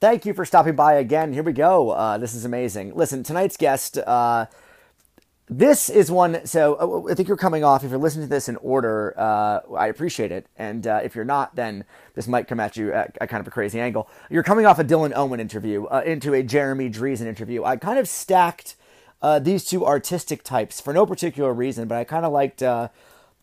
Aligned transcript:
Thank 0.00 0.24
you 0.24 0.32
for 0.32 0.44
stopping 0.44 0.76
by 0.76 0.94
again. 0.94 1.32
Here 1.32 1.42
we 1.42 1.52
go. 1.52 1.90
Uh, 1.90 2.18
this 2.18 2.32
is 2.32 2.44
amazing. 2.44 2.94
Listen, 2.94 3.24
tonight's 3.24 3.56
guest, 3.56 3.98
uh, 3.98 4.46
this 5.50 5.90
is 5.90 6.08
one. 6.08 6.46
So 6.46 6.76
uh, 7.08 7.10
I 7.10 7.14
think 7.14 7.26
you're 7.26 7.36
coming 7.36 7.64
off. 7.64 7.82
If 7.82 7.90
you're 7.90 7.98
listening 7.98 8.26
to 8.26 8.30
this 8.30 8.48
in 8.48 8.54
order, 8.56 9.12
uh, 9.18 9.60
I 9.76 9.88
appreciate 9.88 10.30
it. 10.30 10.46
And 10.56 10.86
uh, 10.86 11.00
if 11.02 11.16
you're 11.16 11.24
not, 11.24 11.56
then 11.56 11.84
this 12.14 12.28
might 12.28 12.46
come 12.46 12.60
at 12.60 12.76
you 12.76 12.92
at, 12.92 13.18
at, 13.20 13.28
kind 13.28 13.40
of 13.40 13.48
a 13.48 13.50
crazy 13.50 13.80
angle. 13.80 14.08
You're 14.30 14.44
coming 14.44 14.66
off 14.66 14.78
a 14.78 14.84
Dylan 14.84 15.12
Owen 15.16 15.40
interview 15.40 15.86
uh, 15.86 16.02
into 16.06 16.32
a 16.32 16.44
Jeremy 16.44 16.90
Driesen 16.90 17.26
interview. 17.26 17.64
I 17.64 17.76
kind 17.76 17.98
of 17.98 18.08
stacked 18.08 18.76
these 19.40 19.64
two 19.64 19.84
artistic 19.84 20.44
types 20.44 20.80
for 20.80 20.92
no 20.92 21.06
particular 21.06 21.52
reason, 21.52 21.88
but 21.88 21.98
I 21.98 22.04
kind 22.04 22.24
of 22.24 22.30
liked 22.30 22.62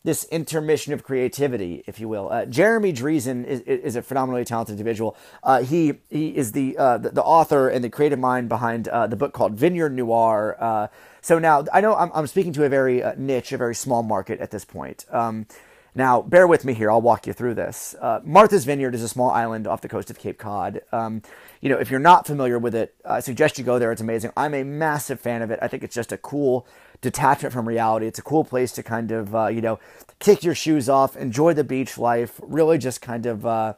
this 0.05 0.23
intermission 0.25 0.93
of 0.93 1.04
creativity, 1.04 1.83
if 1.87 2.00
you 2.00 2.07
will. 2.07 2.32
Uh, 2.32 2.46
Jeremy 2.46 2.93
Driesen 2.93 3.43
is, 3.43 3.59
is, 3.61 3.96
a 3.96 4.04
phenomenally 4.04 4.46
talented 4.46 4.73
individual. 4.73 5.18
Uh, 5.41 5.63
he 5.63 5.96
he 6.09 6.29
is 6.29 6.51
the, 6.51 6.77
uh, 6.77 7.00
the, 7.00 7.09
the 7.09 7.23
author 7.23 7.69
and 7.69 7.83
the 7.83 7.89
creative 7.89 8.19
mind 8.19 8.47
behind 8.47 8.87
uh, 8.87 9.07
the 9.07 9.15
book 9.15 9.33
called 9.33 9.54
Vineyard 9.54 9.93
Noir. 9.96 10.57
Uh, 10.60 10.87
so 11.21 11.39
now 11.39 11.65
I 11.73 11.82
know 11.82 11.96
I'm, 11.96 12.11
I'm 12.13 12.27
speaking 12.27 12.54
to 12.54 12.63
a 12.63 12.69
very 12.69 13.01
uh, 13.01 13.15
niche, 13.18 13.51
a 13.51 13.57
very 13.57 13.73
small 13.73 14.04
market 14.04 14.39
at 14.39 14.51
this 14.51 14.63
point. 14.63 15.05
Um, 15.10 15.47
now, 15.96 16.21
bear 16.21 16.46
with 16.46 16.65
me 16.65 16.74
here. 16.74 16.91
I'll 16.91 17.01
walk 17.01 17.25
you 17.25 17.32
through 17.32 17.54
this. 17.54 17.96
Martha's 18.25 18.65
Vineyard 18.65 18.93
is 18.93 19.01
a 19.01 19.07
small 19.07 19.32
island 19.32 19.65
off 19.65 19.79
the 19.79 19.87
coast 19.87 20.10
of 20.10 20.19
Cape 20.19 20.37
Cod. 20.37 20.82
Um, 20.91 21.21
you 21.61 21.69
know, 21.69 21.79
if 21.79 21.89
you're 21.89 22.01
not 22.01 22.27
familiar 22.27 22.60
with 22.60 22.75
it, 22.75 22.93
I 23.05 23.21
suggest 23.21 23.57
you 23.57 23.63
go 23.63 23.79
there. 23.79 23.93
It's 23.93 24.01
amazing. 24.01 24.32
I'm 24.35 24.54
a 24.54 24.65
massive 24.65 25.21
fan 25.21 25.41
of 25.41 25.51
it. 25.51 25.60
I 25.61 25.69
think 25.69 25.83
it's 25.83 25.96
just 25.96 26.11
a 26.11 26.18
cool 26.18 26.68
detachment 27.05 27.54
from 27.54 27.68
reality. 27.68 28.07
It's 28.07 28.19
a 28.19 28.23
cool 28.23 28.43
place 28.43 28.71
to 28.73 28.83
kind 28.83 29.11
of, 29.11 29.36
uh, 29.36 29.47
you 29.47 29.61
know, 29.61 29.79
kick 30.19 30.43
your 30.43 30.55
shoes 30.55 30.89
off, 30.89 31.15
enjoy 31.15 31.54
the 31.54 31.63
beach 31.63 31.97
life, 31.97 32.41
really 32.41 32.80
just 32.80 32.99
kind 32.99 33.27
of 33.27 33.45
uh, 33.45 33.75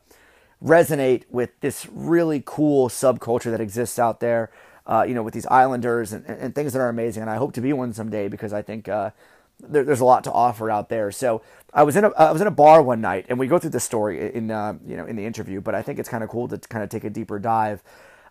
resonate 0.63 1.23
with 1.29 1.51
this 1.59 1.87
really 1.91 2.41
cool 2.45 2.87
subculture 2.87 3.51
that 3.51 3.59
exists 3.59 3.99
out 3.99 4.21
there, 4.21 4.49
uh, 4.85 5.03
you 5.05 5.13
know, 5.13 5.23
with 5.23 5.33
these 5.33 5.45
islanders 5.47 6.13
and, 6.13 6.25
and, 6.25 6.55
things 6.55 6.71
that 6.71 6.79
are 6.79 6.87
amazing. 6.87 7.21
And 7.21 7.29
I 7.29 7.35
hope 7.35 7.53
to 7.53 7.61
be 7.61 7.73
one 7.73 7.91
someday 7.91 8.29
because 8.29 8.53
I 8.53 8.61
think 8.61 8.87
uh, 8.87 9.11
there, 9.59 9.83
there's 9.83 9.99
a 9.99 10.05
lot 10.05 10.23
to 10.23 10.31
offer 10.31 10.71
out 10.71 10.87
there. 10.87 11.11
So 11.11 11.41
I 11.73 11.83
was 11.83 11.97
in 11.97 12.05
a 12.05 12.09
I 12.11 12.31
was 12.31 12.39
in 12.39 12.47
a 12.47 12.51
bar 12.51 12.81
one 12.81 13.01
night, 13.01 13.25
and 13.27 13.37
we 13.37 13.47
go 13.47 13.59
through 13.59 13.71
the 13.71 13.81
story 13.81 14.33
in 14.33 14.49
uh, 14.49 14.77
you 14.87 14.95
know 14.95 15.05
in 15.05 15.17
the 15.17 15.25
interview, 15.25 15.59
but 15.59 15.75
I 15.75 15.81
think 15.81 15.99
it's 15.99 16.07
kind 16.07 16.23
of 16.23 16.29
cool 16.29 16.47
to 16.47 16.57
kind 16.57 16.81
of 16.81 16.89
take 16.89 17.03
a 17.03 17.09
deeper 17.09 17.39
dive. 17.39 17.83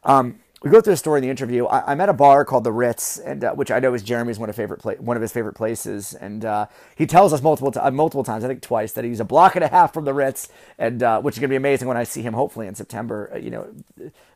Um, 0.05 0.41
we 0.62 0.71
go 0.71 0.81
through 0.81 0.95
the 0.95 0.97
story 0.97 1.19
in 1.19 1.23
the 1.23 1.31
interview. 1.31 1.67
I, 1.67 1.93
am 1.93 2.01
at 2.01 2.09
a 2.09 2.15
bar 2.15 2.45
called 2.45 2.65
the 2.65 2.73
Ritz, 2.73 3.19
and 3.19 3.45
uh, 3.45 3.53
which 3.53 3.71
I 3.71 3.79
know 3.79 3.93
is 3.93 4.03
Jeremy's 4.03 4.39
one 4.39 4.49
of 4.49 4.57
favorite 4.57 4.81
pla- 4.81 4.95
one 4.95 5.17
of 5.17 5.21
his 5.21 5.33
favorite 5.33 5.55
places. 5.55 6.15
And 6.15 6.45
uh, 6.45 6.67
he 6.97 7.07
tells 7.07 7.33
us 7.35 7.43
multiple 7.43 7.71
t- 7.71 7.79
uh, 7.79 7.91
multiple 7.91 8.25
times, 8.25 8.43
I 8.43 8.49
think 8.49 8.62
twice, 8.62 8.93
that 8.93 9.05
he's 9.05 9.21
a 9.21 9.25
block 9.25 9.55
and 9.55 9.65
a 9.65 9.69
half 9.69 9.93
from 9.93 10.07
the 10.07 10.15
Ritz, 10.15 10.49
and 10.79 11.03
uh, 11.03 11.21
which 11.21 11.34
is 11.34 11.41
going 11.41 11.49
to 11.49 11.53
be 11.53 11.57
amazing 11.57 11.89
when 11.89 11.99
I 11.99 12.05
see 12.05 12.23
him 12.23 12.33
hopefully 12.33 12.67
in 12.67 12.75
September. 12.75 13.31
Uh, 13.34 13.39
you 13.39 13.51
know, 13.51 13.69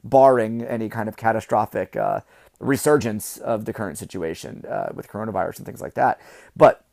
barring 0.04 0.62
any 0.62 0.90
kind 0.90 1.08
of 1.08 1.16
catastrophic 1.16 1.96
uh, 1.96 2.20
resurgence 2.58 3.38
of 3.38 3.64
the 3.64 3.72
current 3.72 3.96
situation 3.96 4.64
with 4.94 5.08
coronavirus 5.08 5.58
and 5.58 5.66
things 5.66 5.80
like 5.80 5.94
that. 5.94 6.20
But 6.54 6.84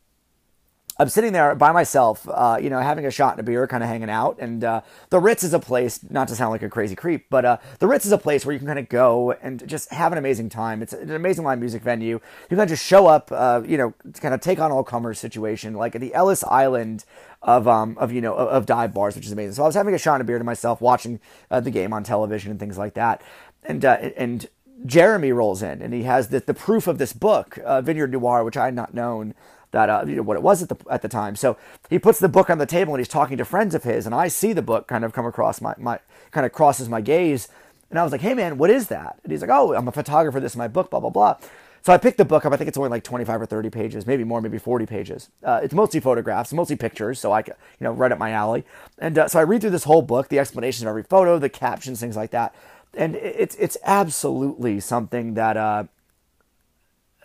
I'm 1.00 1.10
sitting 1.10 1.32
there 1.32 1.54
by 1.54 1.72
myself, 1.72 2.28
uh, 2.28 2.58
you 2.60 2.72
know, 2.72 2.80
having 2.80 3.06
a 3.06 3.12
shot 3.12 3.34
and 3.34 3.40
a 3.40 3.44
beer, 3.44 3.68
kind 3.68 3.84
of 3.84 3.90
hanging 3.90 4.10
out. 4.10 4.40
And 4.40 4.64
uh, 4.64 4.82
the 5.10 5.20
Ritz 5.20 5.44
is 5.44 5.54
a 5.54 5.60
place, 5.60 6.00
not 6.10 6.28
to 6.30 6.36
sound 6.36 6.52
like 6.52 6.64
a 6.64 6.70
crazy 6.70 6.96
creep, 6.96 7.28
but 7.30 7.46
uh, 7.46 7.58
the 7.78 7.88
Ritz 7.88 8.06
is 8.06 8.12
a 8.12 8.18
place 8.18 8.46
where 8.46 8.54
you 8.54 8.60
can 8.60 8.68
kind 8.68 8.80
of 8.80 8.90
go 8.90 9.34
and 9.34 9.68
just 9.68 9.92
have 9.92 10.12
an 10.12 10.18
amazing 10.18 10.50
time. 10.50 10.82
It's 10.82 10.94
an 10.94 11.12
amazing 11.12 11.46
live 11.46 11.60
music 11.60 11.84
venue. 11.84 12.20
You 12.50 12.58
can 12.58 12.68
just 12.68 12.84
show 12.84 13.06
up, 13.06 13.32
uh, 13.32 13.62
you 13.66 13.78
know, 13.78 13.94
kind 14.20 14.34
of 14.34 14.42
take 14.42 14.60
on 14.60 14.72
all 14.72 14.84
comers 14.84 15.20
situation, 15.20 15.76
like 15.76 15.94
the 15.94 16.14
Ellis 16.16 16.44
Island 16.44 17.06
of 17.44 17.68
um 17.68 17.96
of 18.00 18.12
you 18.12 18.20
know 18.20 18.34
of, 18.34 18.48
of, 18.48 18.66
dive 18.66 18.96
bars, 18.96 19.16
which 19.16 19.28
is 19.28 19.32
amazing. 19.32 19.54
So 19.54 19.64
I 19.64 19.68
was 19.68 19.76
having 19.76 19.94
a 19.94 20.00
shot 20.00 20.16
and 20.16 20.22
a 20.22 20.26
beer 20.26 20.40
to 20.40 20.44
myself, 20.44 20.82
watching 20.82 21.20
uh, 21.52 21.60
the 21.60 21.70
game 21.70 21.94
on 21.94 22.04
television 22.04 22.50
and 22.50 22.60
things 22.60 22.78
like 22.78 22.96
that, 22.96 23.22
and 23.64 23.86
uh, 23.86 23.98
and. 24.18 24.48
Jeremy 24.86 25.32
rolls 25.32 25.64
in 25.64 25.82
and 25.82 25.92
he 25.92 26.04
has 26.04 26.28
the, 26.28 26.40
the 26.40 26.54
proof 26.54 26.86
of 26.86 27.00
this 27.00 27.12
book, 27.12 27.58
Vineyard 27.82 28.12
Noir, 28.12 28.44
which 28.44 28.56
I 28.56 28.66
had 28.66 28.76
not 28.76 28.94
known 28.94 29.34
that 29.72 29.90
uh, 29.90 30.04
you 30.08 30.16
know 30.16 30.22
what 30.24 30.38
it 30.38 30.44
was 30.44 30.62
at 30.62 30.70
the 30.70 30.78
at 30.90 31.02
the 31.02 31.10
time. 31.10 31.36
So 31.36 31.58
he 31.90 32.00
puts 32.00 32.20
the 32.20 32.30
book 32.30 32.50
on 32.50 32.58
the 32.58 32.66
table 32.66 32.94
and 32.94 33.00
he's 33.00 33.08
talking 33.08 33.38
to 33.38 33.46
friends 33.46 33.76
of 33.76 33.84
his, 33.84 34.06
and 34.06 34.16
I 34.16 34.28
see 34.28 34.54
the 34.54 34.62
book 34.62 34.88
kind 34.88 35.04
of 35.04 35.14
come 35.14 35.26
across 35.26 35.62
my 35.62 35.74
my 35.78 36.00
kind 36.32 36.46
of 36.46 36.52
crosses 36.52 36.90
my 36.90 37.02
gaze, 37.02 37.48
and 37.90 38.00
I 38.00 38.04
was 38.04 38.12
like, 38.12 38.22
"Hey 38.22 38.34
man, 38.34 38.58
what 38.58 38.70
is 38.70 38.88
that?" 38.88 39.20
And 39.24 39.32
he's 39.32 39.42
like, 39.42 39.52
"Oh, 39.52 39.74
I'm 39.74 39.88
a 39.88 39.92
photographer. 39.92 40.40
This 40.40 40.54
is 40.54 40.58
my 40.58 40.68
book. 40.68 40.90
Blah 40.90 41.00
blah 41.00 41.10
blah." 41.10 41.38
So 41.84 41.94
I 41.94 41.98
picked 41.98 42.18
the 42.18 42.26
book 42.26 42.46
up. 42.46 42.52
I 42.52 42.58
think 42.58 42.68
it's 42.68 42.78
only 42.78 42.90
like 42.90 43.04
25 43.06 43.44
or 43.44 43.46
30 43.46 43.70
pages, 43.70 44.06
maybe 44.06 44.26
more, 44.26 44.42
maybe 44.42 44.58
40 44.58 44.86
pages. 44.86 45.30
Uh, 45.42 45.62
it's 45.64 45.74
mostly 45.74 46.02
photographs, 46.02 46.52
mostly 46.52 46.76
pictures, 46.76 47.18
so 47.18 47.32
I, 47.32 47.40
you 47.40 47.54
know, 47.80 47.94
right 47.94 48.12
up 48.12 48.18
my 48.18 48.32
alley. 48.32 48.66
And 48.98 49.18
uh, 49.18 49.28
so 49.30 49.40
I 49.40 49.44
read 49.44 49.62
through 49.62 49.70
this 49.70 49.86
whole 49.86 50.02
book, 50.02 50.28
the 50.28 50.38
explanations 50.38 50.82
of 50.82 50.90
every 50.90 51.04
photo, 51.04 51.40
the 51.40 51.48
captions, 51.48 52.02
things 52.02 52.18
like 52.18 52.32
that, 52.32 52.54
and 52.94 53.16
it's 53.16 53.56
it's 53.56 53.78
absolutely 53.84 54.80
something 54.80 55.36
that 55.36 55.56
uh, 55.56 55.86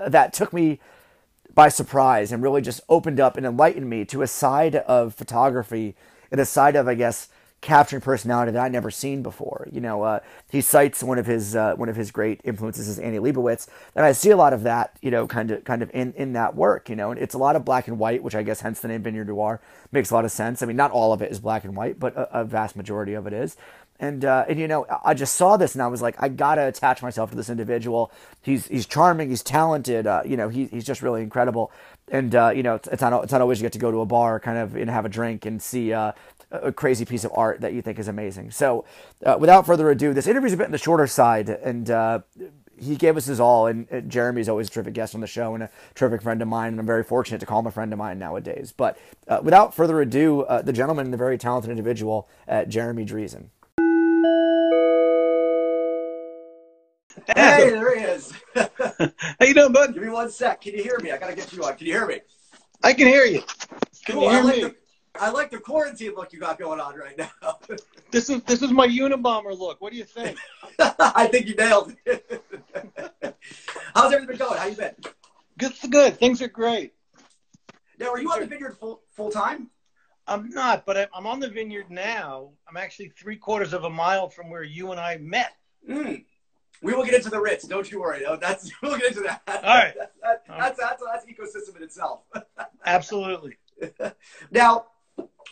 that 0.06 0.32
took 0.32 0.52
me 0.52 0.78
by 1.54 1.68
surprise 1.68 2.32
and 2.32 2.42
really 2.42 2.62
just 2.62 2.80
opened 2.88 3.20
up 3.20 3.36
and 3.36 3.44
enlightened 3.46 3.88
me 3.88 4.04
to 4.06 4.22
a 4.22 4.26
side 4.26 4.76
of 4.76 5.14
photography 5.14 5.94
and 6.30 6.40
a 6.40 6.46
side 6.46 6.76
of, 6.76 6.88
I 6.88 6.94
guess, 6.94 7.28
capturing 7.62 8.02
personality 8.02 8.50
that 8.52 8.60
I'd 8.60 8.72
never 8.72 8.90
seen 8.90 9.22
before. 9.22 9.68
You 9.70 9.80
know, 9.80 10.02
uh, 10.02 10.20
he 10.50 10.60
cites 10.60 11.02
one 11.02 11.18
of 11.18 11.26
his 11.26 11.56
uh, 11.56 11.74
one 11.76 11.88
of 11.88 11.96
his 11.96 12.10
great 12.10 12.40
influences 12.44 12.88
is 12.88 12.98
Annie 12.98 13.18
Leibovitz, 13.18 13.68
and 13.94 14.04
I 14.04 14.12
see 14.12 14.30
a 14.30 14.36
lot 14.36 14.52
of 14.52 14.64
that, 14.64 14.98
you 15.00 15.10
know, 15.10 15.26
kind 15.26 15.50
of 15.50 15.64
kind 15.64 15.80
of 15.80 15.90
in 15.94 16.12
in 16.14 16.34
that 16.34 16.54
work. 16.54 16.90
You 16.90 16.96
know, 16.96 17.12
and 17.12 17.20
it's 17.20 17.34
a 17.34 17.38
lot 17.38 17.56
of 17.56 17.64
black 17.64 17.88
and 17.88 17.98
white, 17.98 18.22
which 18.22 18.34
I 18.34 18.42
guess 18.42 18.60
hence 18.60 18.80
the 18.80 18.88
name 18.88 19.02
Vineyard 19.02 19.28
Noir 19.28 19.60
makes 19.92 20.10
a 20.10 20.14
lot 20.14 20.24
of 20.24 20.32
sense. 20.32 20.62
I 20.62 20.66
mean, 20.66 20.76
not 20.76 20.90
all 20.90 21.12
of 21.12 21.22
it 21.22 21.30
is 21.30 21.38
black 21.38 21.64
and 21.64 21.74
white, 21.74 21.98
but 21.98 22.14
a, 22.16 22.40
a 22.40 22.44
vast 22.44 22.76
majority 22.76 23.14
of 23.14 23.26
it 23.26 23.32
is. 23.32 23.56
And 24.02 24.24
uh, 24.24 24.44
and 24.48 24.58
you 24.58 24.66
know, 24.66 24.84
I 25.04 25.14
just 25.14 25.36
saw 25.36 25.56
this 25.56 25.74
and 25.76 25.82
I 25.82 25.86
was 25.86 26.02
like, 26.02 26.16
I 26.18 26.28
gotta 26.28 26.66
attach 26.66 27.02
myself 27.02 27.30
to 27.30 27.36
this 27.36 27.48
individual. 27.48 28.10
He's 28.42 28.66
he's 28.66 28.84
charming, 28.84 29.30
he's 29.30 29.44
talented. 29.44 30.08
Uh, 30.08 30.22
you 30.26 30.36
know, 30.36 30.48
he, 30.48 30.66
he's 30.66 30.84
just 30.84 31.02
really 31.02 31.22
incredible. 31.22 31.70
And 32.08 32.34
uh, 32.34 32.50
you 32.50 32.64
know, 32.64 32.74
it's, 32.74 32.88
it's, 32.88 33.00
not 33.00 33.22
it's 33.22 33.30
not 33.30 33.40
always 33.40 33.60
you 33.60 33.62
get 33.62 33.72
to 33.74 33.78
go 33.78 33.92
to 33.92 34.00
a 34.00 34.06
bar, 34.06 34.40
kind 34.40 34.58
of, 34.58 34.74
and 34.74 34.90
have 34.90 35.04
a 35.04 35.08
drink 35.08 35.46
and 35.46 35.62
see 35.62 35.92
uh, 35.92 36.10
a 36.50 36.72
crazy 36.72 37.04
piece 37.04 37.22
of 37.22 37.30
art 37.36 37.60
that 37.60 37.74
you 37.74 37.80
think 37.80 38.00
is 38.00 38.08
amazing. 38.08 38.50
So, 38.50 38.84
uh, 39.24 39.36
without 39.38 39.66
further 39.66 39.88
ado, 39.88 40.12
this 40.12 40.26
interview's 40.26 40.52
a 40.52 40.56
bit 40.56 40.66
on 40.66 40.72
the 40.72 40.78
shorter 40.78 41.06
side, 41.06 41.48
and 41.48 41.88
uh, 41.88 42.22
he 42.76 42.96
gave 42.96 43.16
us 43.16 43.26
his 43.26 43.38
all. 43.38 43.68
And, 43.68 44.10
Jeremy's 44.10 44.48
always 44.48 44.66
a 44.66 44.70
terrific 44.72 44.94
guest 44.94 45.14
on 45.14 45.20
the 45.20 45.28
show 45.28 45.54
and 45.54 45.62
a 45.62 45.70
terrific 45.94 46.22
friend 46.22 46.42
of 46.42 46.48
mine, 46.48 46.72
and 46.72 46.80
I'm 46.80 46.86
very 46.86 47.04
fortunate 47.04 47.38
to 47.38 47.46
call 47.46 47.60
him 47.60 47.68
a 47.68 47.70
friend 47.70 47.92
of 47.92 48.00
mine 48.00 48.18
nowadays. 48.18 48.74
But 48.76 48.98
without 49.44 49.76
further 49.76 50.00
ado, 50.00 50.44
the 50.64 50.72
gentleman, 50.72 51.12
the 51.12 51.16
very 51.16 51.38
talented 51.38 51.70
individual, 51.70 52.28
Jeremy 52.66 53.04
Driesen. 53.04 53.50
Hey, 57.36 57.70
there 57.70 57.98
he 57.98 58.04
is. 58.04 58.32
How 58.54 59.46
you 59.46 59.54
doing, 59.54 59.72
bud? 59.72 59.94
Give 59.94 60.02
me 60.02 60.08
one 60.08 60.30
sec. 60.30 60.60
Can 60.60 60.74
you 60.74 60.82
hear 60.82 60.98
me? 61.00 61.10
I 61.10 61.18
gotta 61.18 61.34
get 61.34 61.52
you 61.52 61.64
on. 61.64 61.76
Can 61.76 61.86
you 61.86 61.92
hear 61.92 62.06
me? 62.06 62.20
I 62.82 62.92
can 62.92 63.06
hear 63.06 63.24
you. 63.24 63.42
Can 64.04 64.16
cool. 64.16 64.24
you 64.24 64.30
hear 64.30 64.38
I 64.38 64.42
like 64.42 64.56
me? 64.56 64.62
The, 64.62 64.74
I 65.20 65.30
like 65.30 65.50
the 65.50 65.58
quarantine 65.58 66.14
look 66.14 66.32
you 66.32 66.40
got 66.40 66.58
going 66.58 66.80
on 66.80 66.96
right 66.96 67.16
now. 67.16 67.30
this 68.10 68.30
is 68.30 68.42
this 68.42 68.62
is 68.62 68.70
my 68.70 68.88
Unabomber 68.88 69.56
look. 69.56 69.80
What 69.80 69.92
do 69.92 69.98
you 69.98 70.04
think? 70.04 70.38
I 70.78 71.26
think 71.26 71.46
you 71.46 71.54
nailed 71.54 71.94
it. 72.06 72.42
How's 73.94 74.12
everything 74.12 74.36
going? 74.36 74.58
How 74.58 74.66
you 74.66 74.76
been? 74.76 74.94
Good. 75.58 75.72
Good. 75.90 76.18
Things 76.18 76.40
are 76.42 76.48
great. 76.48 76.94
Now, 77.98 78.10
are 78.10 78.20
you 78.20 78.30
on 78.32 78.40
the 78.40 78.46
vineyard 78.46 78.76
full 78.78 79.02
full 79.12 79.30
time? 79.30 79.70
I'm 80.26 80.50
not, 80.50 80.86
but 80.86 81.10
I'm 81.14 81.26
on 81.26 81.40
the 81.40 81.48
vineyard 81.48 81.90
now. 81.90 82.50
I'm 82.68 82.76
actually 82.76 83.08
three 83.10 83.36
quarters 83.36 83.72
of 83.72 83.84
a 83.84 83.90
mile 83.90 84.28
from 84.28 84.50
where 84.50 84.62
you 84.62 84.92
and 84.92 85.00
I 85.00 85.18
met. 85.18 85.52
Mm. 85.88 86.24
We 86.92 86.98
will 86.98 87.04
get 87.06 87.14
into 87.14 87.30
the 87.30 87.40
Ritz. 87.40 87.64
Don't 87.64 87.90
you 87.90 88.00
worry. 88.00 88.22
That's 88.38 88.70
we'll 88.82 88.98
get 88.98 89.08
into 89.08 89.22
that. 89.22 89.42
All 89.46 89.62
right. 89.62 89.94
That, 90.22 90.46
that, 90.46 90.76
that's, 90.76 90.78
that's 90.78 91.02
that's 91.04 91.26
ecosystem 91.26 91.76
in 91.76 91.82
itself. 91.82 92.20
Absolutely. 92.86 93.56
now 94.52 94.86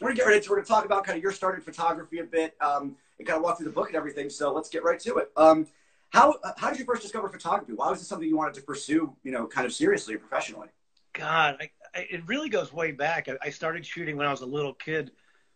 we're 0.01 0.11
gonna 0.11 0.15
get 0.15 0.27
right 0.27 0.43
To, 0.43 0.51
we're 0.51 0.57
gonna 0.57 0.67
talk 0.67 0.85
about 0.85 1.05
kind 1.05 1.17
of 1.17 1.23
your 1.25 1.33
start 1.33 1.57
in 1.57 1.61
photography 1.61 2.21
a 2.21 2.25
bit, 2.25 2.55
um, 2.61 2.95
and 3.19 3.27
kind 3.27 3.37
of 3.37 3.43
walk 3.43 3.59
through 3.59 3.67
the 3.67 3.73
book 3.73 3.89
and 3.89 3.97
everything. 3.97 4.31
So 4.31 4.53
let's 4.53 4.69
get 4.69 4.85
right 4.85 5.01
to 5.01 5.17
it. 5.17 5.33
Um, 5.37 5.67
how 6.11 6.37
how 6.57 6.71
did 6.71 6.79
you 6.79 6.85
first 6.85 7.03
discover 7.03 7.29
photography? 7.29 7.73
Why 7.73 7.91
was 7.91 8.01
it 8.01 8.05
something 8.05 8.29
you 8.29 8.37
wanted 8.37 8.55
to 8.55 8.63
pursue? 8.63 9.17
You 9.25 9.33
know, 9.33 9.49
kind 9.49 9.67
of 9.67 9.73
seriously 9.73 10.15
or 10.15 10.19
professionally? 10.19 10.69
God, 11.13 11.57
I, 11.61 11.71
I, 11.93 12.07
it 12.09 12.23
really 12.29 12.49
goes 12.49 12.73
way 12.73 12.93
back. 12.93 13.29
I, 13.29 13.37
I, 13.43 13.51
started 13.51 13.85
shooting 13.85 14.17
when 14.17 14.29
I 14.29 14.31
was 14.31 14.43
a 14.43 14.47
little 14.47 14.75
kid 14.75 15.11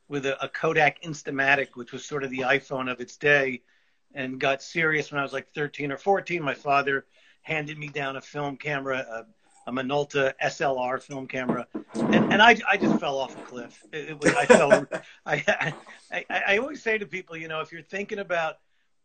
with 0.08 0.26
a, 0.26 0.43
a 0.44 0.49
Kodak 0.49 1.03
Instamatic, 1.03 1.69
which 1.75 1.93
was 1.93 2.05
sort 2.05 2.25
of 2.25 2.31
the 2.31 2.41
iPhone 2.41 2.91
of 2.91 3.00
its 3.00 3.17
day 3.17 3.62
and 4.14 4.38
got 4.38 4.62
serious 4.62 5.11
when 5.11 5.20
I 5.20 5.22
was 5.22 5.32
like 5.32 5.52
13 5.55 5.93
or 5.93 5.99
14. 5.99 6.43
My 6.43 6.55
father 6.55 7.06
handed 7.43 7.78
me 7.78 7.88
down 7.88 8.16
a 8.16 8.20
film 8.20 8.56
camera, 8.56 8.99
a, 8.99 9.70
a 9.70 9.72
Minolta 9.72 10.32
SLR 10.43 11.02
film 11.02 11.26
camera, 11.26 11.66
and, 11.94 12.32
and 12.32 12.43
I, 12.43 12.56
I 12.69 12.76
just 12.76 12.99
fell 13.00 13.19
off 13.19 13.37
a 13.37 13.43
cliff. 13.43 13.82
It, 13.93 14.11
it 14.11 14.20
was, 14.20 14.34
I 14.34 14.46
fell. 14.46 14.87
I, 15.26 15.75
I, 16.11 16.25
I 16.46 16.58
always 16.58 16.82
say 16.82 16.99
to 16.99 17.06
people, 17.06 17.37
you 17.37 17.49
know, 17.49 17.61
if 17.61 17.72
you're 17.72 17.82
thinking 17.82 18.19
about 18.19 18.56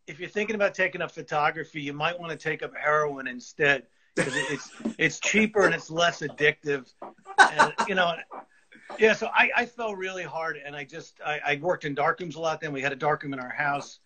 if 0.09 0.19
you're 0.19 0.29
thinking 0.29 0.56
about 0.56 0.73
taking 0.73 1.01
up 1.01 1.12
photography, 1.12 1.81
you 1.81 1.94
might 1.94 2.19
want 2.19 2.31
to 2.31 2.38
take 2.38 2.63
up 2.63 2.75
heroin 2.75 3.27
instead 3.27 3.85
because 4.15 4.33
it's 4.35 4.71
it's 4.97 5.19
cheaper 5.19 5.65
and 5.65 5.75
it's 5.75 5.89
less 5.89 6.21
addictive. 6.21 6.91
And, 7.38 7.73
you 7.88 7.95
know, 7.95 8.15
yeah. 8.97 9.13
So 9.13 9.27
I, 9.27 9.51
I 9.55 9.65
fell 9.65 9.95
really 9.95 10.23
hard, 10.23 10.57
and 10.63 10.75
I 10.75 10.83
just 10.83 11.19
I, 11.25 11.39
I 11.45 11.59
worked 11.62 11.85
in 11.85 11.95
darkrooms 11.95 12.35
a 12.35 12.39
lot. 12.39 12.59
Then 12.59 12.73
we 12.73 12.81
had 12.81 12.91
a 12.91 12.95
darkroom 12.95 13.33
in 13.33 13.39
our 13.39 13.53
house, 13.53 14.00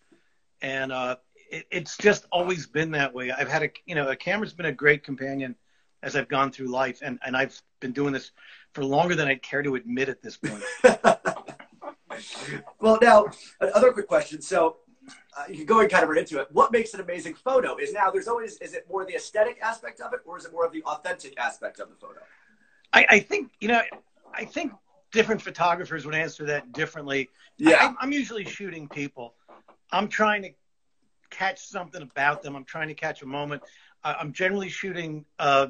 and 0.64 0.90
uh, 0.92 1.16
it, 1.50 1.66
it's 1.70 1.96
just 1.98 2.24
always 2.32 2.66
been 2.66 2.90
that 2.92 3.14
way. 3.14 3.30
I've 3.30 3.48
had 3.48 3.62
a 3.62 3.70
you 3.84 3.94
know 3.94 4.08
a 4.08 4.16
camera's 4.16 4.54
been 4.54 4.66
a 4.66 4.72
great 4.72 5.04
companion 5.04 5.54
as 6.02 6.16
I've 6.16 6.28
gone 6.28 6.50
through 6.50 6.68
life, 6.68 7.00
and 7.02 7.18
and 7.24 7.36
I've 7.36 7.60
been 7.80 7.92
doing 7.92 8.12
this 8.14 8.32
for 8.72 8.82
longer 8.82 9.14
than 9.14 9.28
I'd 9.28 9.42
care 9.42 9.62
to 9.62 9.74
admit 9.76 10.08
at 10.08 10.22
this 10.22 10.38
point. 10.38 10.62
well, 12.80 12.98
now 13.00 13.26
another 13.60 13.92
quick 13.92 14.08
question. 14.08 14.40
So 14.40 14.78
uh, 15.36 15.44
you 15.48 15.56
can 15.56 15.66
go 15.66 15.80
and 15.80 15.90
kind 15.90 16.02
of 16.02 16.08
right 16.08 16.18
into 16.18 16.40
it. 16.40 16.48
What 16.50 16.72
makes 16.72 16.94
an 16.94 17.00
amazing 17.00 17.34
photo 17.34 17.76
is 17.76 17.92
now 17.92 18.10
there's 18.10 18.28
always 18.28 18.56
is 18.58 18.72
it 18.72 18.86
more 18.88 19.04
the 19.04 19.14
aesthetic 19.14 19.58
aspect 19.62 20.00
of 20.00 20.14
it 20.14 20.20
or 20.24 20.38
is 20.38 20.46
it 20.46 20.52
more 20.52 20.64
of 20.64 20.72
the 20.72 20.82
authentic 20.84 21.38
aspect 21.38 21.78
of 21.78 21.90
the 21.90 21.96
photo? 21.96 22.20
I, 22.94 23.06
I 23.10 23.18
think 23.20 23.52
you 23.60 23.68
know 23.68 23.82
I 24.32 24.46
think 24.46 24.72
different 25.12 25.42
photographers 25.42 26.06
would 26.06 26.14
answer 26.14 26.46
that 26.46 26.72
differently. 26.72 27.28
Yeah, 27.58 27.76
I, 27.80 27.94
I'm 28.00 28.12
usually 28.12 28.46
shooting 28.46 28.88
people. 28.88 29.34
I'm 29.92 30.08
trying 30.08 30.42
to 30.42 30.50
catch 31.30 31.66
something 31.66 32.02
about 32.02 32.42
them. 32.42 32.56
I'm 32.56 32.64
trying 32.64 32.88
to 32.88 32.94
catch 32.94 33.22
a 33.22 33.26
moment. 33.26 33.62
I'm 34.02 34.32
generally 34.32 34.68
shooting, 34.68 35.24
uh, 35.38 35.68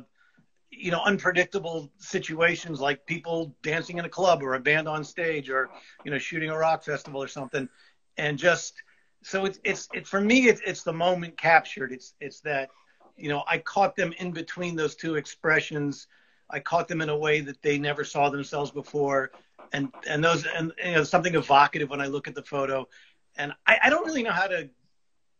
you 0.71 0.91
know, 0.91 1.01
unpredictable 1.05 1.93
situations 1.99 2.81
like 2.81 3.07
people 3.07 3.55
dancing 3.63 3.99
in 3.99 4.05
a 4.05 4.09
club 4.09 4.43
or 4.43 4.55
a 4.55 4.61
band 4.61 4.89
on 4.89 5.05
stage 5.05 5.49
or, 5.49 5.71
you 6.05 6.11
know, 6.11 6.19
shooting 6.19 6.51
a 6.51 6.59
rock 6.59 6.83
festival 6.83 7.23
or 7.23 7.29
something. 7.29 7.69
And 8.17 8.37
just, 8.37 8.75
so 9.23 9.45
it's, 9.45 9.61
it's, 9.63 9.89
it, 9.95 10.07
for 10.07 10.21
me, 10.21 10.49
it's, 10.49 10.61
it's 10.67 10.83
the 10.83 10.93
moment 10.93 11.37
captured. 11.37 11.93
It's, 11.93 12.15
it's 12.21 12.41
that, 12.41 12.71
you 13.17 13.29
know, 13.29 13.45
I 13.47 13.59
caught 13.59 13.95
them 13.95 14.13
in 14.19 14.33
between 14.33 14.75
those 14.75 14.97
two 14.97 15.15
expressions. 15.15 16.09
I 16.51 16.59
caught 16.59 16.89
them 16.89 17.01
in 17.01 17.09
a 17.09 17.17
way 17.17 17.41
that 17.41 17.63
they 17.63 17.79
never 17.79 18.05
saw 18.05 18.29
themselves 18.29 18.73
before. 18.73 19.31
And, 19.73 19.93
and 20.09 20.23
those, 20.25 20.45
and, 20.45 20.73
you 20.85 20.93
know, 20.93 21.05
something 21.05 21.37
evocative 21.37 21.89
when 21.89 22.01
I 22.01 22.07
look 22.07 22.27
at 22.27 22.35
the 22.35 22.43
photo. 22.43 22.89
And 23.37 23.53
I, 23.67 23.79
I 23.85 23.91
don't 23.91 24.07
really 24.07 24.23
know 24.23 24.33
how 24.33 24.47
to 24.47 24.69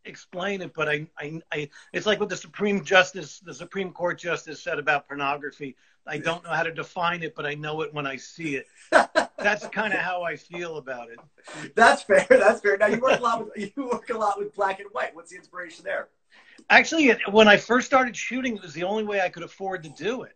explain 0.05 0.61
it, 0.61 0.73
but 0.73 0.87
I, 0.87 1.07
I, 1.17 1.41
I, 1.51 1.69
it's 1.93 2.05
like 2.05 2.19
what 2.19 2.29
the 2.29 2.37
Supreme 2.37 2.83
Justice, 2.83 3.39
the 3.39 3.53
Supreme 3.53 3.91
Court 3.91 4.19
Justice 4.19 4.61
said 4.61 4.79
about 4.79 5.07
pornography. 5.07 5.75
I 6.07 6.19
don't 6.19 6.43
know 6.43 6.51
how 6.51 6.63
to 6.63 6.71
define 6.71 7.23
it, 7.23 7.33
but 7.35 7.45
I 7.45 7.55
know 7.55 7.81
it 7.81 7.93
when 7.93 8.05
I 8.05 8.15
see 8.15 8.57
it. 8.57 8.67
That's 8.91 9.67
kind 9.67 9.93
of 9.93 9.99
how 9.99 10.21
I 10.21 10.35
feel 10.35 10.77
about 10.77 11.09
it. 11.09 11.19
That's 11.75 12.03
fair. 12.03 12.25
That's 12.29 12.61
fair. 12.61 12.77
Now 12.77 12.87
you 12.87 12.99
work 12.99 13.19
a 13.19 13.23
lot 13.23 13.45
with 13.45 13.71
you 13.75 13.87
work 13.87 14.09
a 14.09 14.17
lot 14.17 14.37
with 14.37 14.55
black 14.55 14.79
and 14.79 14.89
white. 14.91 15.15
What's 15.15 15.31
the 15.31 15.37
inspiration 15.37 15.83
there? 15.83 16.09
Actually, 16.69 17.11
when 17.31 17.47
I 17.47 17.57
first 17.57 17.87
started 17.87 18.15
shooting, 18.15 18.55
it 18.55 18.61
was 18.61 18.73
the 18.73 18.83
only 18.83 19.03
way 19.03 19.21
I 19.21 19.29
could 19.29 19.43
afford 19.43 19.83
to 19.83 19.89
do 19.89 20.23
it. 20.23 20.35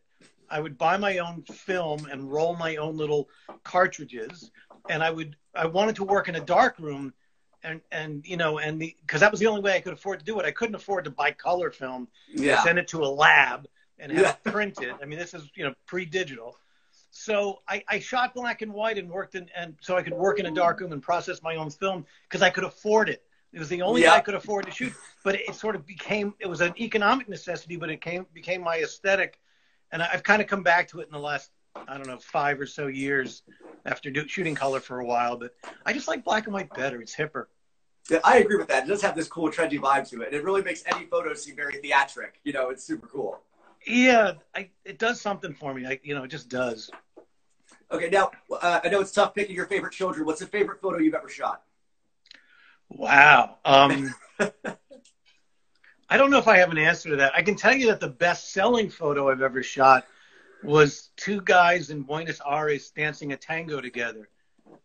I 0.50 0.60
would 0.60 0.78
buy 0.78 0.98
my 0.98 1.20
own 1.20 1.44
film 1.44 2.08
and 2.12 2.32
roll 2.32 2.56
my 2.56 2.78
own 2.78 2.98
little 2.98 3.30
cartridges, 3.64 4.52
and 4.90 5.04
I 5.04 5.12
would 5.12 5.36
I 5.54 5.68
wanted 5.68 5.96
to 5.98 6.04
work 6.04 6.30
in 6.30 6.36
a 6.36 6.42
dark 6.42 6.80
room 6.80 7.14
and 7.64 7.82
and 7.92 8.26
you 8.26 8.38
know 8.38 8.60
and 8.60 8.82
the 8.82 8.96
because 9.02 9.22
that 9.22 9.32
was 9.32 9.40
the 9.40 9.48
only 9.48 9.62
way 9.62 9.76
I 9.76 9.82
could 9.82 9.94
afford 9.94 10.20
to 10.20 10.26
do 10.26 10.40
it. 10.40 10.46
I 10.46 10.52
couldn't 10.52 10.76
afford 10.76 11.06
to 11.06 11.12
buy 11.12 11.32
color 11.32 11.72
film, 11.72 12.08
yeah. 12.34 12.64
send 12.64 12.80
it 12.80 12.88
to 12.90 13.04
a 13.04 13.08
lab 13.08 13.68
and 14.00 14.12
have 14.12 14.22
yeah. 14.22 14.32
it 14.32 14.52
printed. 14.52 14.96
I 15.02 15.06
mean, 15.06 15.20
this 15.20 15.34
is 15.34 15.50
you 15.56 15.66
know 15.66 15.74
pre-digital. 15.86 16.56
So 17.12 17.62
I, 17.68 17.84
I 17.88 18.00
shot 18.00 18.34
black 18.34 18.62
and 18.62 18.72
white 18.72 18.98
and 18.98 19.10
worked 19.10 19.36
in 19.36 19.50
and 19.56 19.76
so 19.82 19.98
I 19.98 20.04
could 20.04 20.14
work 20.14 20.40
in 20.40 20.46
a 20.46 20.52
dark 20.52 20.80
room 20.80 20.92
and 20.92 21.02
process 21.02 21.42
my 21.42 21.56
own 21.56 21.70
film 21.70 22.06
because 22.24 22.42
I 22.42 22.50
could 22.50 22.64
afford 22.64 23.10
it. 23.10 23.24
It 23.52 23.60
was 23.60 23.70
the 23.70 23.82
only 23.82 24.04
yeah. 24.04 24.12
way 24.12 24.18
I 24.18 24.22
could 24.22 24.36
afford 24.36 24.66
to 24.66 24.72
shoot. 24.72 24.94
But 25.24 25.36
it, 25.36 25.56
sort 25.56 25.76
of 25.76 25.86
became 25.86 26.34
it 26.40 26.48
was 26.48 26.62
an 26.62 26.74
economic 26.80 27.28
necessity, 27.28 27.76
but 27.78 27.90
it 27.90 28.00
came 28.00 28.26
became 28.34 28.62
my 28.62 28.78
aesthetic, 28.78 29.40
and 29.92 30.02
I've 30.02 30.24
kind 30.24 30.42
of 30.42 30.48
come 30.48 30.64
back 30.64 30.88
to 30.90 31.00
it 31.00 31.08
in 31.08 31.12
the 31.12 31.20
last 31.20 31.52
I 31.76 31.98
don't 31.98 32.08
know 32.08 32.18
five 32.18 32.60
or 32.60 32.66
so 32.66 32.88
years 32.88 33.44
after 33.86 34.10
do, 34.12 34.28
shooting 34.28 34.56
color 34.56 34.80
for 34.80 35.00
a 35.00 35.06
while, 35.06 35.38
but 35.38 35.54
I 35.86 35.94
just 35.94 36.08
like 36.08 36.24
black 36.24 36.46
and 36.46 36.54
white 36.54 36.74
better. 36.74 37.02
It's 37.02 37.16
hipper. 37.16 37.46
Yeah, 38.10 38.20
I 38.24 38.38
agree 38.40 38.58
with 38.58 38.68
that. 38.70 38.86
It 38.86 38.88
does 38.88 39.02
have 39.02 39.16
this 39.16 39.28
cool, 39.28 39.50
trendy 39.50 39.80
vibe 39.80 40.10
to 40.10 40.22
it. 40.22 40.28
And 40.28 40.36
it 40.36 40.44
really 40.44 40.64
makes 40.64 40.84
any 40.86 41.06
photo 41.06 41.34
seem 41.34 41.56
very 41.56 41.78
theatric. 41.78 42.40
You 42.44 42.54
know, 42.54 42.70
it's 42.70 42.84
super 42.84 43.08
cool. 43.08 43.40
Yeah, 43.86 44.34
I, 44.56 44.70
it 44.84 44.98
does 44.98 45.22
something 45.22 45.54
for 45.54 45.74
me. 45.74 45.86
I, 45.86 46.00
you 46.04 46.16
know, 46.16 46.24
it 46.24 46.30
just 46.30 46.50
does. 46.50 46.90
Okay, 47.92 48.10
now 48.10 48.32
uh, 48.62 48.80
I 48.84 48.90
know 48.90 49.02
it's 49.02 49.12
tough 49.12 49.34
picking 49.34 49.56
your 49.56 49.68
favorite 49.68 49.94
children. 49.94 50.26
What's 50.26 50.40
the 50.40 50.48
favorite 50.48 50.82
photo 50.82 51.00
you've 51.00 51.14
ever 51.14 51.30
shot? 51.30 51.64
Wow. 52.90 53.58
Um, 53.64 54.14
I 56.10 56.18
don't 56.18 56.32
know 56.32 56.40
if 56.40 56.48
I 56.48 56.58
have 56.58 56.72
an 56.72 56.78
answer 56.80 57.10
to 57.10 57.16
that. 57.18 57.34
I 57.36 57.44
can 57.44 57.56
tell 57.56 57.76
you 57.76 57.88
that 57.88 58.00
the 58.00 58.08
best-selling 58.08 58.90
photo 58.90 59.30
I've 59.30 59.44
ever 59.44 59.62
shot 59.62 60.06
was 60.64 61.10
two 61.16 61.42
guys 61.42 61.90
in 61.90 62.04
Buenos 62.04 62.42
Aires 62.48 62.92
dancing 62.92 63.34
a 63.34 63.38
tango 63.38 63.82
together. 63.82 64.30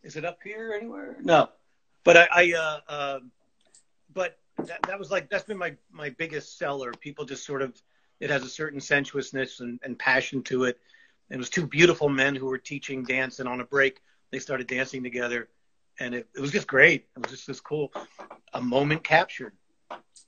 Is 0.03 0.17
it 0.17 0.25
up 0.25 0.38
here 0.43 0.73
anywhere? 0.76 1.17
No, 1.21 1.50
but 2.05 2.17
I, 2.17 2.29
I 2.32 2.53
uh, 2.53 2.93
uh, 2.93 3.19
but 4.12 4.38
that, 4.59 4.82
that 4.87 4.99
was 4.99 5.11
like 5.11 5.29
that's 5.29 5.44
been 5.44 5.59
my 5.59 5.76
my 5.91 6.11
biggest 6.11 6.59
seller. 6.59 6.93
People 6.93 7.25
just 7.25 7.44
sort 7.44 7.62
of 7.62 7.81
it 8.21 8.31
has 8.31 8.44
a 8.44 8.49
certain 8.49 8.81
sensuousness 8.81 9.61
and, 9.61 9.81
and 9.82 9.99
passion 9.99 10.43
to 10.44 10.65
it. 10.65 10.79
It 11.31 11.37
was 11.37 11.50
two 11.50 11.67
beautiful 11.67 12.09
men 12.09 12.35
who 12.35 12.47
were 12.47 12.59
teaching 12.59 13.03
dance, 13.03 13.41
and 13.41 13.49
on 13.49 13.61
a 13.61 13.65
break 13.65 14.00
they 14.31 14.38
started 14.38 14.67
dancing 14.67 15.03
together, 15.03 15.49
and 15.99 16.15
it, 16.15 16.29
it 16.35 16.41
was 16.41 16.50
just 16.50 16.67
great. 16.67 17.06
It 17.17 17.23
was 17.23 17.31
just 17.31 17.47
this 17.47 17.61
cool, 17.61 17.93
a 18.53 18.61
moment 18.61 19.05
captured. 19.05 19.53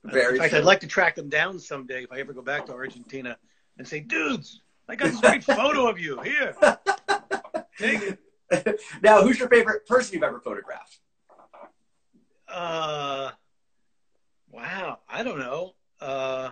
Very 0.03 0.35
In 0.35 0.37
fact, 0.37 0.51
true. 0.51 0.59
I'd 0.59 0.65
like 0.65 0.79
to 0.81 0.87
track 0.87 1.15
them 1.15 1.29
down 1.29 1.59
someday 1.59 2.03
if 2.03 2.11
I 2.11 2.19
ever 2.19 2.33
go 2.33 2.41
back 2.41 2.65
to 2.67 2.73
Argentina 2.73 3.37
and 3.77 3.87
say, 3.87 3.99
dudes, 3.99 4.61
I 4.89 4.95
got 4.95 5.11
this 5.11 5.19
great 5.19 5.43
photo 5.43 5.87
of 5.87 5.99
you. 5.99 6.19
Here, 6.21 6.55
take 7.77 8.01
it. 8.01 8.19
now, 9.03 9.21
who's 9.21 9.39
your 9.39 9.49
favorite 9.49 9.85
person 9.85 10.13
you've 10.13 10.23
ever 10.23 10.39
photographed? 10.39 10.99
Uh, 12.47 13.31
wow, 14.51 14.99
I 15.09 15.23
don't 15.23 15.39
know. 15.39 15.73
Uh, 15.99 16.51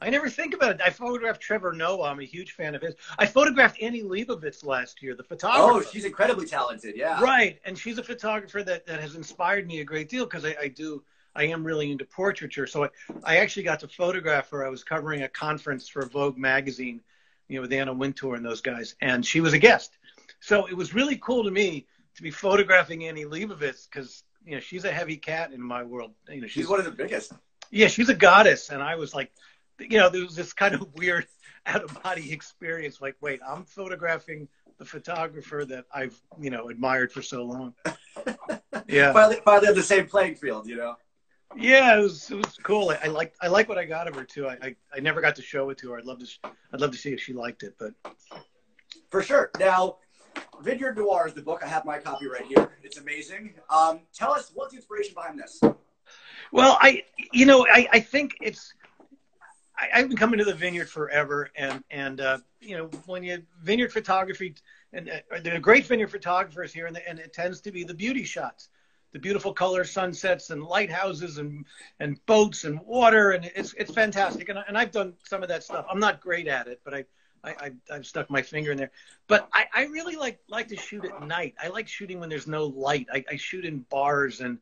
I 0.00 0.10
never 0.10 0.28
think 0.28 0.54
about 0.54 0.76
it. 0.76 0.80
I 0.84 0.90
photographed 0.90 1.40
Trevor 1.40 1.72
Noah. 1.72 2.10
I'm 2.10 2.20
a 2.20 2.24
huge 2.24 2.52
fan 2.52 2.74
of 2.74 2.82
his. 2.82 2.94
I 3.18 3.26
photographed 3.26 3.80
Annie 3.80 4.02
Leibovitz 4.02 4.64
last 4.64 5.02
year, 5.02 5.14
the 5.14 5.22
photographer. 5.22 5.86
Oh, 5.86 5.90
she's 5.92 6.04
incredibly 6.04 6.46
talented. 6.46 6.96
Yeah. 6.96 7.22
Right, 7.22 7.60
and 7.64 7.78
she's 7.78 7.98
a 7.98 8.02
photographer 8.02 8.62
that, 8.62 8.86
that 8.86 9.00
has 9.00 9.14
inspired 9.14 9.66
me 9.66 9.80
a 9.80 9.84
great 9.84 10.08
deal 10.08 10.24
because 10.24 10.44
I, 10.44 10.56
I 10.60 10.68
do. 10.68 11.02
I 11.36 11.44
am 11.44 11.64
really 11.64 11.92
into 11.92 12.04
portraiture. 12.04 12.66
So 12.66 12.84
I, 12.84 12.88
I 13.22 13.36
actually 13.36 13.62
got 13.62 13.78
to 13.80 13.88
photograph 13.88 14.50
her. 14.50 14.66
I 14.66 14.68
was 14.68 14.82
covering 14.82 15.22
a 15.22 15.28
conference 15.28 15.86
for 15.88 16.04
Vogue 16.06 16.36
magazine 16.36 17.00
you 17.50 17.56
know, 17.56 17.62
with 17.62 17.72
Anna 17.72 17.92
Wintour 17.92 18.36
and 18.36 18.44
those 18.44 18.60
guys, 18.60 18.94
and 19.02 19.26
she 19.26 19.40
was 19.40 19.52
a 19.52 19.58
guest. 19.58 19.90
So 20.38 20.66
it 20.66 20.74
was 20.74 20.94
really 20.94 21.16
cool 21.16 21.44
to 21.44 21.50
me 21.50 21.86
to 22.14 22.22
be 22.22 22.30
photographing 22.30 23.04
Annie 23.04 23.24
Leibovitz 23.24 23.88
because 23.90 24.22
you 24.44 24.54
know 24.54 24.60
she's 24.60 24.84
a 24.84 24.92
heavy 24.92 25.16
cat 25.16 25.52
in 25.52 25.60
my 25.60 25.82
world. 25.82 26.12
You 26.28 26.42
know, 26.42 26.46
she's, 26.46 26.52
she's 26.52 26.68
one 26.68 26.78
of 26.78 26.84
the 26.84 26.92
biggest. 26.92 27.32
Yeah, 27.72 27.88
she's 27.88 28.08
a 28.08 28.14
goddess, 28.14 28.70
and 28.70 28.80
I 28.80 28.94
was 28.94 29.14
like, 29.14 29.32
you 29.80 29.98
know, 29.98 30.08
there 30.08 30.22
was 30.22 30.36
this 30.36 30.52
kind 30.52 30.74
of 30.74 30.94
weird 30.94 31.26
out 31.66 31.82
of 31.82 32.02
body 32.02 32.32
experience. 32.32 33.00
Like, 33.00 33.16
wait, 33.20 33.40
I'm 33.46 33.64
photographing 33.64 34.48
the 34.78 34.84
photographer 34.84 35.64
that 35.66 35.86
I've 35.92 36.18
you 36.40 36.50
know 36.50 36.68
admired 36.68 37.12
for 37.12 37.20
so 37.20 37.44
long. 37.44 37.74
Yeah, 38.86 39.12
finally, 39.12 39.40
finally 39.44 39.68
on 39.68 39.74
the 39.76 39.84
same 39.84 40.06
playing 40.06 40.34
field, 40.34 40.66
you 40.66 40.74
know. 40.74 40.96
Yeah, 41.56 41.98
it 41.98 42.02
was 42.02 42.30
it 42.30 42.36
was 42.36 42.56
cool. 42.62 42.90
I, 42.90 42.98
I 43.04 43.06
like 43.08 43.34
I 43.40 43.48
like 43.48 43.68
what 43.68 43.78
I 43.78 43.84
got 43.84 44.06
of 44.06 44.14
her 44.14 44.24
too. 44.24 44.46
I, 44.46 44.58
I, 44.62 44.76
I 44.94 45.00
never 45.00 45.20
got 45.20 45.34
to 45.36 45.42
show 45.42 45.70
it 45.70 45.78
to 45.78 45.90
her. 45.90 45.98
I'd 45.98 46.04
love 46.04 46.20
to 46.20 46.26
I'd 46.72 46.80
love 46.80 46.92
to 46.92 46.98
see 46.98 47.12
if 47.12 47.20
she 47.20 47.32
liked 47.32 47.62
it, 47.62 47.74
but 47.78 47.92
for 49.10 49.22
sure. 49.22 49.50
Now, 49.58 49.96
Vineyard 50.62 50.96
Noir 50.96 51.26
is 51.26 51.34
the 51.34 51.42
book. 51.42 51.62
I 51.64 51.68
have 51.68 51.84
my 51.84 51.98
copy 51.98 52.28
right 52.28 52.46
here. 52.46 52.70
It's 52.82 52.98
amazing. 52.98 53.54
Um, 53.68 54.00
tell 54.14 54.32
us 54.32 54.52
what's 54.54 54.72
the 54.72 54.76
inspiration 54.76 55.14
behind 55.14 55.38
this. 55.38 55.60
Well, 56.52 56.78
I 56.80 57.02
you 57.32 57.46
know 57.46 57.66
I, 57.66 57.88
I 57.92 58.00
think 58.00 58.36
it's 58.40 58.72
I, 59.76 59.98
have 59.98 60.08
been 60.08 60.18
coming 60.18 60.38
to 60.38 60.44
the 60.44 60.54
vineyard 60.54 60.88
forever, 60.88 61.50
and 61.56 61.82
and 61.90 62.20
uh, 62.20 62.38
you 62.60 62.76
know 62.76 62.90
when 63.06 63.24
you 63.24 63.42
vineyard 63.62 63.92
photography 63.92 64.54
and 64.92 65.08
uh, 65.08 65.38
there 65.42 65.56
are 65.56 65.60
great 65.60 65.86
vineyard 65.86 66.10
photographers 66.10 66.72
here, 66.72 66.86
and, 66.86 66.94
the, 66.94 67.08
and 67.08 67.18
it 67.18 67.32
tends 67.32 67.60
to 67.62 67.72
be 67.72 67.84
the 67.84 67.94
beauty 67.94 68.24
shots 68.24 68.68
the 69.12 69.18
beautiful 69.18 69.52
color 69.52 69.84
sunsets 69.84 70.50
and 70.50 70.62
lighthouses 70.62 71.38
and 71.38 71.64
and 71.98 72.24
boats 72.26 72.64
and 72.64 72.80
water 72.80 73.32
and 73.32 73.50
it's 73.54 73.74
it's 73.74 73.92
fantastic 73.92 74.48
and, 74.48 74.58
and 74.68 74.78
I've 74.78 74.92
done 74.92 75.14
some 75.24 75.42
of 75.42 75.48
that 75.48 75.64
stuff. 75.64 75.86
I'm 75.90 76.00
not 76.00 76.20
great 76.20 76.46
at 76.46 76.66
it, 76.68 76.80
but 76.84 76.94
I 76.94 77.04
I, 77.42 77.72
I 77.90 77.94
have 77.94 78.06
stuck 78.06 78.30
my 78.30 78.42
finger 78.42 78.72
in 78.72 78.78
there. 78.78 78.90
But 79.26 79.48
I, 79.52 79.66
I 79.74 79.84
really 79.86 80.16
like 80.16 80.40
like 80.48 80.68
to 80.68 80.76
shoot 80.76 81.04
at 81.04 81.26
night. 81.26 81.54
I 81.60 81.68
like 81.68 81.88
shooting 81.88 82.20
when 82.20 82.28
there's 82.28 82.46
no 82.46 82.66
light. 82.66 83.06
I, 83.12 83.24
I 83.30 83.36
shoot 83.36 83.64
in 83.64 83.80
bars 83.90 84.40
and 84.40 84.58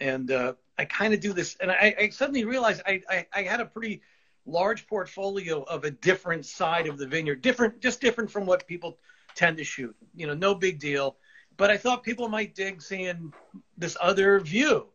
and 0.00 0.30
uh, 0.30 0.54
I 0.78 0.86
kind 0.86 1.14
of 1.14 1.20
do 1.20 1.32
this. 1.32 1.56
And 1.60 1.70
I, 1.70 1.94
I 1.98 2.08
suddenly 2.08 2.44
realized 2.44 2.82
I, 2.86 3.02
I 3.08 3.26
I 3.32 3.42
had 3.42 3.60
a 3.60 3.66
pretty 3.66 4.02
large 4.46 4.86
portfolio 4.86 5.62
of 5.62 5.84
a 5.84 5.90
different 5.90 6.46
side 6.46 6.86
of 6.86 6.98
the 6.98 7.06
vineyard, 7.06 7.42
different 7.42 7.80
just 7.80 8.00
different 8.00 8.30
from 8.30 8.46
what 8.46 8.66
people 8.66 8.98
tend 9.34 9.58
to 9.58 9.64
shoot. 9.64 9.94
You 10.14 10.26
know, 10.26 10.34
no 10.34 10.54
big 10.54 10.78
deal 10.78 11.16
but 11.56 11.70
I 11.70 11.76
thought 11.76 12.02
people 12.02 12.28
might 12.28 12.54
dig 12.54 12.82
seeing 12.82 13.32
this 13.76 13.96
other 14.00 14.40
view 14.40 14.88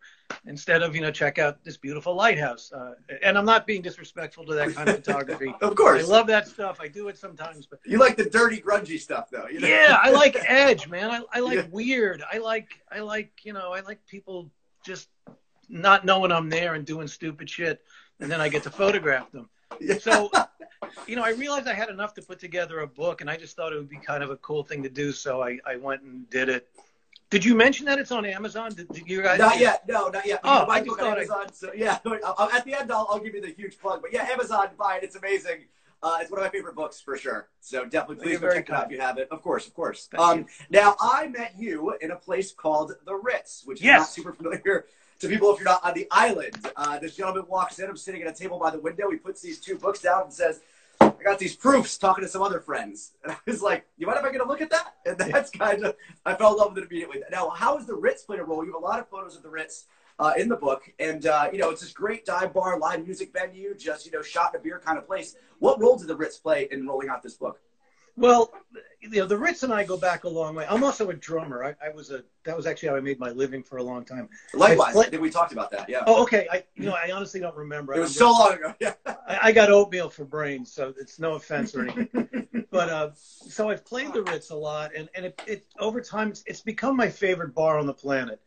instead 0.46 0.82
of 0.84 0.96
you 0.96 1.02
know 1.02 1.12
check 1.12 1.38
out 1.40 1.64
this 1.64 1.78
beautiful 1.78 2.16
lighthouse. 2.16 2.72
Uh, 2.72 2.94
and 3.24 3.38
I'm 3.38 3.46
not 3.46 3.66
being 3.66 3.82
disrespectful 3.82 4.46
to 4.46 4.54
that 4.56 4.74
kind 4.74 4.90
of 4.90 4.96
photography. 4.96 5.54
of 5.62 5.76
course, 5.76 6.04
I 6.04 6.08
love 6.08 6.28
that 6.28 6.48
stuff. 6.48 6.80
I 6.82 6.88
do 6.88 7.08
it 7.08 7.18
sometimes, 7.18 7.66
but 7.66 7.80
you 7.86 7.98
like 7.98 8.18
the 8.18 8.30
dirty, 8.30 8.62
grungy 8.62 9.00
stuff, 9.00 9.30
though. 9.32 9.48
You 9.48 9.60
know? 9.60 9.68
Yeah, 9.68 9.98
I 10.02 10.12
like 10.12 10.38
edge, 10.48 10.88
man. 10.88 11.12
I, 11.12 11.22
I 11.34 11.40
like 11.40 11.56
yeah. 11.56 11.68
weird. 11.72 12.24
I 12.32 12.38
like 12.38 12.70
I 12.92 13.00
like 13.00 13.32
you 13.44 13.54
know 13.54 13.74
I 13.74 13.82
like 13.82 14.06
people 14.08 14.52
just 14.86 15.10
not 15.68 16.06
knowing 16.06 16.32
I'm 16.32 16.50
there 16.50 16.74
and 16.74 16.86
doing 16.86 17.08
stupid 17.08 17.50
shit, 17.50 17.82
and 18.20 18.32
then 18.32 18.42
I 18.42 18.50
get 18.50 18.64
to 18.64 18.72
photograph 18.72 19.32
them. 19.32 19.50
So, 20.00 20.32
you 21.08 21.16
know, 21.16 21.24
I 21.24 21.30
realized 21.32 21.68
I 21.68 21.74
had 21.74 21.90
enough 21.90 22.14
to 22.16 22.22
put 22.22 22.40
together 22.40 22.80
a 22.80 22.88
book, 22.88 23.22
and 23.22 23.30
I 23.30 23.38
just 23.38 23.56
thought 23.56 23.74
it 23.74 23.78
would 23.78 23.90
be 23.90 23.98
kind 23.98 24.24
of 24.24 24.30
a 24.30 24.38
cool 24.38 24.64
thing 24.64 24.84
to 24.84 24.90
do. 24.90 25.12
So 25.12 25.42
I, 25.44 25.60
I 25.66 25.76
went 25.78 26.02
and 26.02 26.30
did 26.30 26.50
it. 26.50 26.68
Did 27.30 27.46
you 27.46 27.54
mention 27.54 27.86
that 27.86 28.00
it's 28.00 28.12
on 28.12 28.26
Amazon? 28.26 28.74
Did, 28.74 28.88
did 28.90 29.08
you 29.08 29.22
guys? 29.22 29.38
Not 29.38 29.60
yet. 29.60 29.88
No, 29.88 30.08
not 30.10 30.26
yet. 30.26 30.40
Oh, 30.44 30.66
I 30.68 30.80
just 30.80 30.92
on 30.92 30.98
thought 30.98 31.18
I- 31.18 31.22
Amazon. 31.22 31.54
So 31.54 31.72
yeah, 31.76 32.00
at 32.54 32.66
the 32.66 32.74
end, 32.80 32.92
I'll, 32.92 33.08
I'll 33.10 33.20
give 33.20 33.36
you 33.36 33.42
the 33.42 33.52
huge 33.52 33.78
plug. 33.78 34.02
But 34.02 34.12
yeah, 34.12 34.24
Amazon, 34.24 34.70
buy 34.78 34.98
it. 34.98 35.04
It's 35.04 35.16
amazing. 35.16 35.66
Uh, 36.02 36.18
it's 36.22 36.32
one 36.32 36.40
of 36.40 36.46
my 36.46 36.50
favorite 36.50 36.76
books 36.76 37.02
for 37.02 37.18
sure. 37.18 37.50
So 37.60 37.84
definitely, 37.86 38.24
please 38.26 38.40
go 38.40 38.52
check 38.52 38.70
it 38.70 38.74
out 38.74 38.86
if 38.86 38.92
you 38.92 39.02
have 39.02 39.18
it. 39.18 39.28
Of 39.32 39.42
course, 39.42 39.68
of 39.68 39.74
course. 39.74 40.08
Um, 40.18 40.46
now 40.70 40.96
I 41.02 41.28
met 41.28 41.56
you 41.58 41.94
in 42.02 42.12
a 42.12 42.16
place 42.16 42.54
called 42.54 42.94
the 43.06 43.14
Ritz, 43.16 43.64
which 43.66 43.80
is 43.80 43.84
Yes. 43.86 44.00
not 44.00 44.10
super 44.10 44.32
familiar 44.34 44.86
to 45.20 45.28
people 45.28 45.54
if 45.54 45.60
you're 45.60 45.66
not 45.66 45.84
on 45.84 45.94
the 45.94 46.08
island. 46.12 46.56
Uh, 46.76 46.98
this 47.00 47.16
gentleman 47.16 47.46
walks 47.48 47.80
in. 47.80 47.90
I'm 47.90 47.98
sitting 47.98 48.22
at 48.22 48.28
a 48.28 48.34
table 48.34 48.58
by 48.60 48.72
the 48.72 48.80
window. 48.80 49.10
He 49.10 49.18
puts 49.18 49.42
these 49.42 49.60
two 49.60 49.78
books 49.78 50.02
down 50.02 50.24
and 50.24 50.34
says. 50.34 50.62
I 51.02 51.24
got 51.24 51.40
these 51.40 51.56
proofs 51.56 51.98
talking 51.98 52.24
to 52.24 52.30
some 52.30 52.42
other 52.42 52.60
friends. 52.60 53.12
And 53.24 53.34
I 53.34 53.38
was 53.46 53.62
like, 53.62 53.86
you 53.98 54.08
mind 54.08 54.20
if 54.20 54.26
I 54.26 54.32
get 54.32 54.42
a 54.42 54.48
look 54.48 54.62
at 54.62 54.70
that? 54.72 54.96
And 55.06 55.18
that's 55.18 55.50
kind 55.50 55.86
of, 55.86 55.96
I 56.26 56.34
fell 56.36 56.54
in 56.54 56.58
love 56.58 56.76
with 56.76 56.84
it 56.84 56.88
immediately. 56.90 57.22
Now, 57.32 57.50
how 57.50 57.78
has 57.78 57.86
the 57.86 57.96
Ritz 57.96 58.24
played 58.24 58.40
a 58.40 58.44
role? 58.44 58.66
You 58.66 58.74
have 58.74 58.82
a 58.82 58.86
lot 58.86 59.00
of 59.00 59.08
photos 59.10 59.36
of 59.36 59.44
the 59.44 59.50
Ritz 59.50 59.86
uh, 60.20 60.34
in 60.38 60.48
the 60.50 60.56
book. 60.56 60.90
And, 61.00 61.26
uh, 61.26 61.50
you 61.52 61.60
know, 61.60 61.70
it's 61.70 61.82
this 61.82 61.92
great 61.92 62.26
dive 62.26 62.54
bar, 62.54 62.80
live 62.80 63.06
music 63.06 63.34
venue, 63.34 63.76
just, 63.76 64.06
you 64.06 64.12
know, 64.12 64.22
shot 64.22 64.54
in 64.54 64.60
a 64.60 64.64
beer 64.64 64.82
kind 64.84 64.98
of 64.98 65.08
place. 65.08 65.36
What 65.60 65.80
role 65.82 65.98
did 65.98 66.08
the 66.08 66.16
Ritz 66.16 66.38
play 66.38 66.68
in 66.72 66.88
rolling 66.88 67.10
out 67.10 67.24
this 67.24 67.36
book? 67.36 67.60
Well, 68.20 68.52
you 69.02 69.10
know, 69.22 69.26
the 69.26 69.38
Ritz 69.38 69.64
and 69.64 69.74
I 69.74 69.84
go 69.86 69.96
back 69.98 70.26
a 70.26 70.30
long 70.30 70.56
way. 70.56 70.66
I'm 70.70 70.84
also 70.84 71.10
a 71.10 71.14
drummer. 71.14 71.64
I, 71.64 71.88
I 71.88 71.90
was 71.90 72.12
a 72.12 72.24
that 72.44 72.56
was 72.56 72.68
actually 72.68 72.90
how 72.90 72.96
I 72.98 73.00
made 73.00 73.18
my 73.20 73.30
living 73.30 73.64
for 73.64 73.78
a 73.78 73.84
long 73.84 74.04
time. 74.04 74.28
Likewise, 74.54 74.96
I- 74.98 75.18
we 75.18 75.30
talked 75.30 75.54
about 75.54 75.72
that. 75.72 75.88
Yeah. 75.90 76.04
Oh, 76.06 76.22
okay. 76.24 76.48
I 76.52 76.64
you 76.76 76.86
know 76.86 76.94
I 76.94 77.12
honestly 77.12 77.40
don't 77.40 77.56
remember. 77.56 77.94
it 77.96 78.00
was 78.00 78.16
so 78.16 78.30
long 78.32 78.54
ago. 78.54 78.74
Yeah. 78.82 78.94
I, 79.06 79.40
I 79.44 79.52
got 79.54 79.72
oatmeal 79.72 80.10
for 80.10 80.26
brains, 80.26 80.72
so 80.72 80.94
it's 81.00 81.18
no 81.20 81.34
offense 81.36 81.74
or 81.76 81.84
anything. 81.88 82.68
but 82.72 82.90
uh, 82.90 83.10
so 83.14 83.70
I've 83.70 83.86
played 83.86 84.12
the 84.14 84.24
Ritz 84.24 84.50
a 84.50 84.56
lot, 84.56 84.92
and 84.96 85.08
and 85.16 85.26
it, 85.28 85.42
it 85.48 85.66
over 85.80 86.02
time 86.02 86.30
it's, 86.30 86.44
it's 86.46 86.62
become 86.62 86.98
my 86.98 87.10
favorite 87.10 87.56
bar 87.56 87.78
on 87.80 87.86
the 87.88 87.94
planet. 87.94 88.42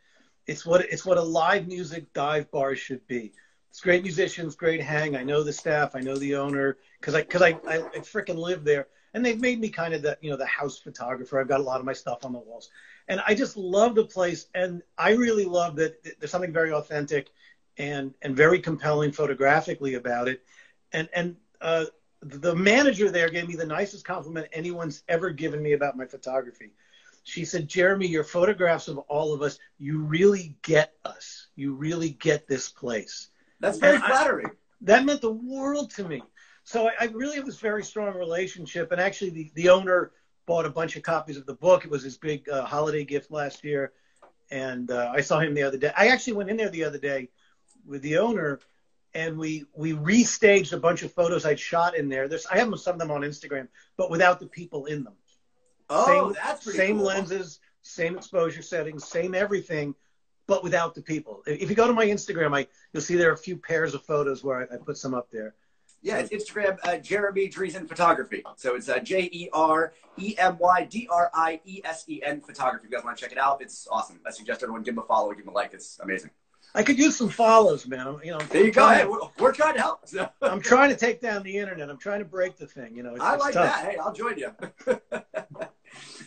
It's 0.47 0.67
what 0.67 0.83
it's 0.83 1.07
what 1.07 1.17
a 1.17 1.23
live 1.23 1.67
music 1.67 2.12
dive 2.12 2.50
bar 2.50 2.76
should 2.76 3.07
be. 3.07 3.33
It's 3.71 3.81
great 3.81 4.02
musicians, 4.02 4.55
great 4.55 4.83
hang. 4.83 5.17
I 5.17 5.23
know 5.23 5.43
the 5.43 5.52
staff, 5.52 5.97
I 5.97 6.00
know 6.00 6.17
the 6.17 6.35
owner, 6.37 6.76
because 7.00 7.14
I 7.14 7.23
because 7.23 7.41
I, 7.41 7.50
I, 7.67 7.76
I 7.79 7.99
freaking 8.00 8.37
live 8.37 8.64
there, 8.64 8.88
and 9.14 9.25
they've 9.25 9.40
made 9.40 9.61
me 9.61 9.69
kind 9.69 9.95
of 9.95 10.02
the 10.02 10.16
you 10.21 10.31
know 10.31 10.37
the 10.37 10.47
house 10.47 10.78
photographer. 10.78 11.40
I've 11.40 11.49
got 11.49 11.61
a 11.61 11.64
lot 11.64 11.81
of 11.81 11.87
my 11.87 11.92
stuff 11.92 12.25
on 12.25 12.33
the 12.33 12.38
walls, 12.38 12.71
and 13.09 13.21
I 13.26 13.35
just 13.35 13.57
love 13.57 13.95
the 13.95 14.04
place, 14.04 14.47
and 14.54 14.83
I 14.99 15.12
really 15.12 15.45
love 15.45 15.76
that 15.76 16.02
there's 16.19 16.31
something 16.31 16.52
very 16.52 16.73
authentic 16.73 17.31
and 17.78 18.14
and 18.23 18.37
very 18.37 18.61
compelling 18.61 19.12
photographically 19.12 19.95
about 19.95 20.28
it, 20.28 20.42
and 20.92 21.09
and 21.14 21.37
uh, 21.61 21.87
the 22.23 22.54
manager 22.54 23.11
there 23.11 23.28
gave 23.28 23.49
me 23.49 23.57
the 23.57 23.66
nicest 23.66 24.04
compliment 24.04 24.47
anyone's 24.52 25.02
ever 25.09 25.31
given 25.31 25.62
me 25.62 25.73
about 25.73 25.97
my 25.97 26.07
photography. 26.07 26.71
She 27.25 27.45
said, 27.45 27.69
Jeremy, 27.69 28.09
your 28.09 28.25
photographs 28.25 28.88
of 28.88 28.99
all 28.99 29.33
of 29.33 29.42
us, 29.42 29.59
you 29.78 30.00
really 30.00 30.57
get 30.62 30.95
us. 31.04 31.47
You 31.54 31.73
really 31.75 32.11
get 32.11 32.49
this 32.49 32.69
place. 32.69 33.28
That's 33.61 33.78
very 33.78 33.95
And 33.97 34.04
I- 34.04 34.09
flattering. 34.09 34.50
That 34.81 35.04
meant 35.04 35.21
the 35.21 35.31
world 35.31 35.90
to 35.92 36.04
me. 36.09 36.21
So 36.64 36.88
I, 36.88 36.92
I 37.00 37.04
really 37.07 37.37
have 37.37 37.47
this 37.47 37.59
very 37.59 37.83
strong 37.85 38.14
relationship. 38.16 38.92
And 38.92 39.00
actually, 39.00 39.31
the, 39.31 39.50
the 39.54 39.69
owner 39.69 40.12
bought 40.47 40.66
a 40.66 40.71
bunch 40.71 40.97
of 40.97 41.02
copies 41.02 41.37
of 41.37 41.47
the 41.47 41.54
book. 41.54 41.85
It 41.85 41.90
was 41.90 42.02
his 42.02 42.19
big 42.19 42.49
uh, 42.49 42.64
holiday 42.64 43.04
gift 43.04 43.31
last 43.31 43.64
year. 43.64 43.92
And 44.50 44.90
uh, 44.90 45.12
I 45.14 45.21
saw 45.23 45.40
him 45.40 45.54
the 45.54 45.62
other 45.62 45.78
day. 45.78 45.92
I 45.97 46.09
actually 46.09 46.35
went 46.35 46.50
in 46.50 46.57
there 46.57 46.69
the 46.69 46.85
other 46.85 46.99
day 46.99 47.31
with 47.87 48.02
the 48.02 48.19
owner 48.19 48.61
and 49.14 49.37
we 49.38 49.64
we 49.75 49.92
restaged 49.92 50.73
a 50.73 50.78
bunch 50.78 51.02
of 51.02 51.12
photos 51.12 51.45
I'd 51.45 51.61
shot 51.61 51.97
in 51.97 52.09
there. 52.09 52.28
There's 52.28 52.47
I 52.47 52.59
have 52.59 52.78
some 52.78 52.95
of 52.95 52.99
them 52.99 53.11
on 53.11 53.23
Instagram, 53.23 53.69
but 53.97 54.11
without 54.11 54.40
the 54.40 54.47
people 54.47 54.87
in 54.87 55.04
them. 55.04 55.14
Oh, 55.90 56.07
same, 56.07 56.37
that's 56.42 56.76
same 56.76 56.97
cool. 56.97 57.07
lenses, 57.07 57.61
same 57.83 58.16
exposure 58.16 58.62
settings, 58.62 59.07
same 59.07 59.35
everything, 59.35 59.95
but 60.47 60.62
without 60.62 60.95
the 60.95 61.02
people. 61.02 61.42
If 61.47 61.62
if 61.62 61.71
you 61.71 61.76
go 61.76 61.87
to 61.87 61.92
my 61.92 62.07
Instagram, 62.07 62.57
I 62.57 62.66
you'll 62.92 63.02
see 63.02 63.16
there 63.16 63.31
are 63.31 63.35
a 63.35 63.38
few 63.38 63.57
pairs 63.57 63.95
of 63.95 64.02
photos 64.04 64.42
where 64.42 64.61
I, 64.61 64.75
I 64.75 64.78
put 64.78 64.97
some 64.97 65.14
up 65.14 65.31
there. 65.31 65.54
Yeah, 66.02 66.18
it's 66.18 66.30
Instagram, 66.30 66.78
uh, 66.85 66.97
Jeremy 66.99 67.49
Driesen 67.49 67.88
Photography. 67.88 68.42
So 68.56 68.75
it's 68.75 68.88
uh, 68.88 68.99
J 68.99 69.28
E 69.32 69.49
R 69.52 69.92
E 70.18 70.35
M 70.37 70.59
Y 70.59 70.85
D 70.90 71.09
R 71.11 71.30
I 71.32 71.61
E 71.64 71.80
S 71.85 72.04
E 72.09 72.21
N 72.25 72.40
Photography. 72.40 72.87
If 72.87 72.90
you 72.90 72.97
guys 72.97 73.04
want 73.04 73.16
to 73.16 73.23
check 73.23 73.30
it 73.30 73.38
out, 73.38 73.62
it's 73.62 73.87
awesome. 73.90 74.21
I 74.26 74.32
suggest 74.32 74.62
everyone 74.62 74.82
give 74.82 74.94
him 74.94 74.99
a 74.99 75.06
follow, 75.06 75.32
give 75.32 75.44
him 75.44 75.50
a 75.50 75.52
like. 75.52 75.73
It's 75.75 76.00
amazing. 76.02 76.30
I 76.75 76.82
could 76.82 76.99
use 76.99 77.16
some 77.16 77.28
follows, 77.28 77.87
man. 77.87 78.06
I'm, 78.06 78.21
you 78.25 78.32
know, 78.32 78.38
There 78.38 78.64
you 78.64 78.73
go. 78.73 78.88
Hey, 78.88 79.04
we're, 79.04 79.18
we're 79.38 79.52
trying 79.52 79.75
to 79.75 79.80
help. 79.80 80.09
So. 80.09 80.28
I'm 80.42 80.61
trying 80.61 80.88
to 80.90 80.97
take 80.97 81.21
down 81.21 81.42
the 81.42 81.56
internet. 81.56 81.90
I'm 81.90 81.99
trying 81.99 82.21
to 82.21 82.25
break 82.25 82.56
the 82.56 82.66
thing. 82.66 82.97
You 82.97 83.02
know, 83.02 83.14
it's, 83.14 83.23
I 83.23 83.35
it's 83.35 83.44
like 83.44 83.54
tough. 83.54 83.64
that. 83.64 83.90
Hey, 83.90 83.97
I'll 83.99 84.12
join 84.12 84.38
you. 84.38 84.52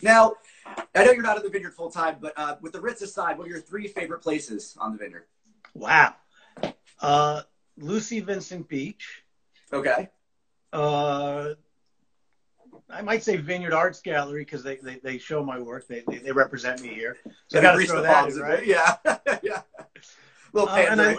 now, 0.02 0.34
I 0.94 1.04
know 1.04 1.12
you're 1.12 1.24
not 1.24 1.38
in 1.38 1.44
the 1.44 1.50
vineyard 1.50 1.74
full 1.74 1.90
time, 1.90 2.18
but 2.22 2.34
uh, 2.38 2.58
with 2.62 2.74
the 2.74 2.80
Ritz 2.80 3.02
aside, 3.02 3.38
what 3.38 3.48
are 3.48 3.50
your 3.50 3.62
three 3.62 3.88
favorite 3.88 4.20
places 4.20 4.78
on 4.80 4.92
the 4.92 5.00
vineyard? 5.00 5.26
Wow. 5.74 6.14
Uh, 7.02 7.42
Lucy 7.78 8.20
Vincent 8.20 8.70
Beach. 8.70 9.25
Okay. 9.74 10.10
Uh, 10.72 11.54
I 12.90 13.02
might 13.02 13.24
say 13.24 13.38
Vineyard 13.38 13.74
Arts 13.74 14.02
Gallery 14.02 14.44
because 14.44 14.64
they, 14.64 14.76
they, 14.78 14.98
they 14.98 15.18
show 15.18 15.44
my 15.44 15.60
work. 15.60 15.88
They, 15.88 16.04
they, 16.08 16.18
they 16.18 16.32
represent 16.32 16.82
me 16.82 16.90
here. 16.90 17.18
So 17.48 17.60
I 17.60 17.62
got 17.62 17.78
to 17.78 17.86
throw 17.86 18.02
that 18.02 18.30
in, 18.30 18.40
right? 18.40 18.66
Yeah. 18.66 18.96
yeah. 19.42 19.62
Little 20.54 20.70
Uh, 20.70 20.78
and 20.78 21.02
I. 21.02 21.18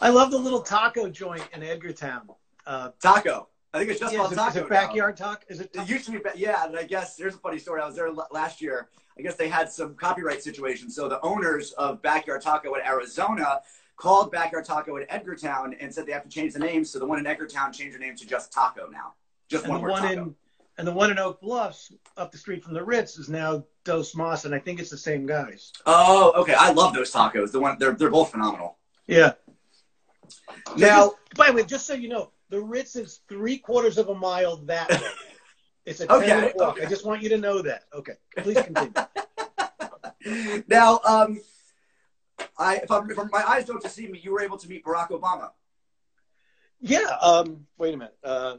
I 0.00 0.08
love 0.08 0.30
the 0.30 0.38
little 0.38 0.60
taco 0.60 1.08
joint 1.08 1.46
in 1.52 1.60
Edgartown. 1.60 2.22
Uh, 2.66 2.90
Taco. 3.00 3.48
I 3.72 3.78
think 3.78 3.90
it's 3.90 4.00
just 4.00 4.12
yeah, 4.12 4.20
called 4.20 4.34
Taco. 4.34 4.50
is 4.50 4.56
it 4.56 4.62
now. 4.62 4.68
backyard 4.68 5.16
taco? 5.16 5.44
Is 5.48 5.60
it? 5.60 5.70
It 5.74 5.88
used 5.88 6.06
to 6.06 6.12
be, 6.12 6.18
ba- 6.18 6.32
yeah, 6.36 6.64
and 6.64 6.76
I 6.76 6.84
guess 6.84 7.16
there's 7.16 7.34
a 7.34 7.38
funny 7.38 7.58
story. 7.58 7.82
I 7.82 7.86
was 7.86 7.96
there 7.96 8.06
l- 8.06 8.28
last 8.32 8.62
year. 8.62 8.88
I 9.18 9.22
guess 9.22 9.36
they 9.36 9.48
had 9.48 9.70
some 9.70 9.94
copyright 9.94 10.42
situations. 10.42 10.94
So 10.94 11.08
the 11.08 11.20
owners 11.22 11.72
of 11.72 12.02
Backyard 12.02 12.42
Taco 12.42 12.74
in 12.74 12.82
Arizona 12.82 13.60
called 13.96 14.32
Backyard 14.32 14.64
Taco 14.64 14.96
in 14.96 15.06
Edgartown 15.06 15.76
and 15.80 15.94
said 15.94 16.06
they 16.06 16.12
have 16.12 16.24
to 16.24 16.28
change 16.28 16.52
the 16.52 16.58
name. 16.58 16.84
So 16.84 16.98
the 16.98 17.06
one 17.06 17.18
in 17.18 17.24
Edgartown 17.26 17.72
changed 17.72 17.94
their 17.94 18.00
name 18.00 18.16
to 18.16 18.26
just 18.26 18.52
Taco 18.52 18.88
now. 18.88 19.14
Just 19.48 19.64
and 19.64 19.72
one 19.72 19.82
the 19.82 19.88
one 19.90 20.02
Taco. 20.02 20.12
in 20.22 20.34
and 20.76 20.88
the 20.88 20.92
one 20.92 21.10
in 21.12 21.18
Oak 21.20 21.40
Bluffs 21.40 21.92
up 22.16 22.32
the 22.32 22.38
street 22.38 22.64
from 22.64 22.74
the 22.74 22.82
Ritz 22.82 23.16
is 23.18 23.28
now 23.28 23.64
Dos 23.84 24.16
Mas, 24.16 24.44
and 24.44 24.52
I 24.54 24.58
think 24.58 24.80
it's 24.80 24.90
the 24.90 24.98
same 24.98 25.24
guys. 25.26 25.72
Oh, 25.86 26.32
okay. 26.42 26.54
I 26.58 26.72
love 26.72 26.94
those 26.94 27.12
tacos. 27.12 27.52
The 27.52 27.60
one 27.60 27.76
they're 27.78 27.92
they're 27.92 28.10
both 28.10 28.30
phenomenal. 28.32 28.78
Yeah. 29.06 29.34
Now, 30.76 31.04
just- 31.10 31.16
by 31.36 31.46
the 31.48 31.52
way, 31.52 31.64
just 31.64 31.86
so 31.86 31.94
you 31.94 32.08
know, 32.08 32.30
the 32.50 32.60
Ritz 32.60 32.96
is 32.96 33.20
three 33.28 33.58
quarters 33.58 33.98
of 33.98 34.08
a 34.08 34.14
mile 34.14 34.56
that 34.66 34.88
way. 34.90 35.00
It's 35.84 36.00
a 36.00 36.06
10 36.08 36.16
Okay, 36.16 36.34
minute 36.34 36.52
walk. 36.56 36.76
okay. 36.76 36.86
I 36.86 36.88
just 36.88 37.04
want 37.06 37.22
you 37.22 37.28
to 37.28 37.38
know 37.38 37.62
that. 37.62 37.84
Okay, 37.94 38.14
please 38.38 38.60
continue. 38.62 38.92
now, 40.68 41.00
um, 41.06 41.40
I 42.58 42.76
if, 42.76 42.90
I'm, 42.90 43.10
if 43.10 43.16
my 43.32 43.44
eyes 43.46 43.64
don't 43.66 43.82
deceive 43.82 44.10
me, 44.10 44.20
you 44.22 44.32
were 44.32 44.40
able 44.40 44.56
to 44.58 44.68
meet 44.68 44.84
Barack 44.84 45.10
Obama. 45.10 45.50
yeah. 46.80 47.16
Um. 47.22 47.66
Wait 47.78 47.94
a 47.94 47.96
minute. 47.96 48.16
Uh. 48.22 48.56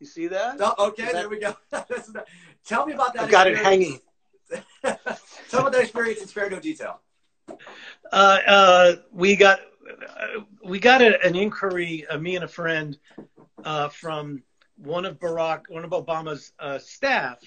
You 0.00 0.06
see 0.06 0.26
that? 0.28 0.56
Oh, 0.60 0.88
okay, 0.88 1.04
that- 1.04 1.12
there 1.14 1.28
we 1.28 1.38
go. 1.40 1.56
Tell 2.66 2.86
me 2.86 2.92
about 2.94 3.14
that. 3.14 3.24
I've 3.24 3.30
got 3.30 3.46
it 3.46 3.56
hanging. 3.56 4.00
Tell 4.82 4.92
me 4.92 4.96
about 5.52 5.72
that 5.72 5.82
experience 5.82 6.20
in 6.20 6.28
spare 6.28 6.50
no 6.50 6.60
detail. 6.60 7.00
uh, 8.12 8.38
uh, 8.46 8.92
we 9.12 9.36
got 9.36 9.60
uh, 9.90 10.40
we 10.64 10.78
got 10.78 11.00
a, 11.02 11.22
an 11.24 11.36
inquiry, 11.36 12.06
uh, 12.08 12.18
me 12.18 12.36
and 12.36 12.44
a 12.44 12.48
friend, 12.48 12.98
uh, 13.64 13.88
from 13.88 14.42
one 14.76 15.04
of 15.04 15.18
Barack, 15.18 15.62
one 15.68 15.84
of 15.84 15.90
Obama's 15.90 16.52
uh, 16.58 16.78
staff, 16.78 17.38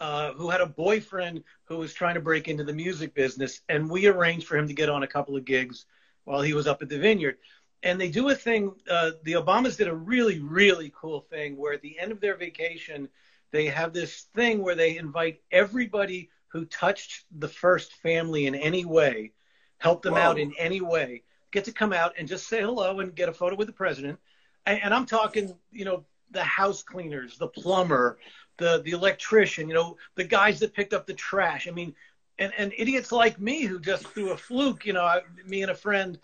uh, 0.00 0.32
who 0.32 0.48
had 0.48 0.60
a 0.60 0.66
boyfriend 0.66 1.42
who 1.64 1.76
was 1.76 1.92
trying 1.92 2.14
to 2.14 2.20
break 2.20 2.48
into 2.48 2.64
the 2.64 2.72
music 2.72 3.14
business, 3.14 3.60
and 3.68 3.90
we 3.90 4.06
arranged 4.06 4.46
for 4.46 4.56
him 4.56 4.68
to 4.68 4.74
get 4.74 4.88
on 4.88 5.02
a 5.02 5.08
couple 5.08 5.36
of 5.36 5.44
gigs 5.44 5.86
while 6.24 6.42
he 6.42 6.54
was 6.54 6.66
up 6.66 6.82
at 6.82 6.88
the 6.88 6.98
Vineyard. 6.98 7.36
And 7.82 8.00
they 8.00 8.08
do 8.08 8.28
a 8.28 8.34
thing. 8.34 8.74
Uh, 8.90 9.12
the 9.22 9.34
Obamas 9.34 9.76
did 9.76 9.88
a 9.88 9.94
really, 9.94 10.40
really 10.40 10.92
cool 10.94 11.20
thing 11.20 11.56
where 11.56 11.72
at 11.72 11.82
the 11.82 11.98
end 11.98 12.12
of 12.12 12.20
their 12.20 12.36
vacation, 12.36 13.08
they 13.50 13.66
have 13.66 13.92
this 13.92 14.22
thing 14.34 14.62
where 14.62 14.74
they 14.74 14.98
invite 14.98 15.40
everybody 15.50 16.30
who 16.48 16.64
touched 16.64 17.24
the 17.38 17.48
first 17.48 17.92
family 17.94 18.46
in 18.46 18.54
any 18.54 18.84
way, 18.84 19.32
help 19.78 20.02
them 20.02 20.14
Whoa. 20.14 20.20
out 20.20 20.38
in 20.38 20.52
any 20.58 20.80
way, 20.80 21.22
get 21.50 21.64
to 21.64 21.72
come 21.72 21.92
out 21.92 22.14
and 22.18 22.28
just 22.28 22.48
say 22.48 22.60
hello 22.60 23.00
and 23.00 23.14
get 23.14 23.28
a 23.28 23.32
photo 23.32 23.56
with 23.56 23.66
the 23.66 23.72
president. 23.72 24.18
And, 24.66 24.80
and 24.82 24.94
I'm 24.94 25.06
talking, 25.06 25.54
you 25.70 25.84
know, 25.84 26.04
the 26.30 26.42
house 26.42 26.82
cleaners, 26.82 27.38
the 27.38 27.48
plumber, 27.48 28.18
the 28.58 28.82
the 28.84 28.92
electrician, 28.92 29.68
you 29.68 29.74
know, 29.74 29.96
the 30.14 30.24
guys 30.24 30.60
that 30.60 30.74
picked 30.74 30.92
up 30.92 31.06
the 31.06 31.14
trash. 31.14 31.68
I 31.68 31.70
mean, 31.70 31.94
and 32.38 32.52
and 32.56 32.72
idiots 32.76 33.12
like 33.12 33.40
me 33.40 33.62
who 33.62 33.80
just 33.80 34.06
through 34.08 34.32
a 34.32 34.36
fluke, 34.36 34.86
you 34.86 34.92
know, 34.92 35.04
I, 35.04 35.22
me 35.46 35.62
and 35.62 35.70
a 35.70 35.74
friend 35.74 36.18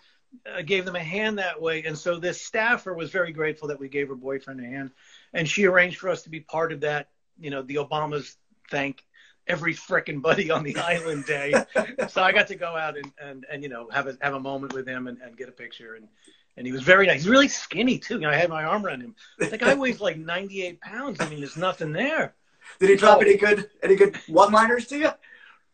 uh, 0.51 0.61
gave 0.61 0.85
them 0.85 0.95
a 0.95 1.03
hand 1.03 1.37
that 1.39 1.61
way. 1.61 1.83
And 1.83 1.97
so 1.97 2.19
this 2.19 2.41
staffer 2.41 2.93
was 2.93 3.09
very 3.09 3.31
grateful 3.31 3.67
that 3.69 3.79
we 3.79 3.89
gave 3.89 4.09
her 4.09 4.15
boyfriend 4.15 4.59
a 4.59 4.65
hand, 4.65 4.91
and 5.33 5.47
she 5.47 5.65
arranged 5.65 5.97
for 5.97 6.09
us 6.09 6.23
to 6.23 6.29
be 6.29 6.41
part 6.41 6.71
of 6.71 6.81
that. 6.81 7.09
You 7.39 7.49
know, 7.49 7.61
the 7.61 7.75
Obamas 7.75 8.35
thank 8.69 9.03
every 9.47 9.73
frickin' 9.73 10.21
buddy 10.21 10.49
on 10.49 10.63
the 10.63 10.77
island 10.77 11.25
day. 11.25 11.53
so 12.09 12.21
I 12.23 12.31
got 12.31 12.47
to 12.47 12.55
go 12.55 12.75
out 12.75 12.97
and, 12.97 13.11
and, 13.21 13.45
and 13.51 13.63
you 13.63 13.69
know 13.69 13.89
have 13.91 14.07
a 14.07 14.17
have 14.21 14.33
a 14.33 14.39
moment 14.39 14.73
with 14.73 14.87
him 14.87 15.07
and, 15.07 15.19
and 15.21 15.37
get 15.37 15.49
a 15.49 15.53
picture 15.53 15.95
and 15.95 16.07
and 16.57 16.65
he 16.65 16.71
was 16.71 16.83
very 16.83 17.07
nice. 17.07 17.21
He's 17.21 17.29
really 17.29 17.47
skinny 17.47 17.97
too. 17.99 18.15
You 18.15 18.21
know, 18.21 18.29
I 18.29 18.35
had 18.35 18.49
my 18.49 18.63
arm 18.63 18.85
around 18.85 19.01
him. 19.01 19.15
The 19.37 19.57
guy 19.57 19.75
weighs 19.75 19.99
like 19.99 20.17
98 20.33 20.81
pounds. 20.81 21.19
I 21.19 21.29
mean, 21.29 21.39
there's 21.39 21.57
nothing 21.57 21.91
there. 21.91 22.33
Did 22.79 22.89
he 22.89 22.95
drop 22.95 23.21
any 23.21 23.37
good 23.37 23.69
any 23.83 23.95
good 23.95 24.17
one 24.27 24.51
liners 24.51 24.87
to 24.87 24.97
you? 24.97 25.09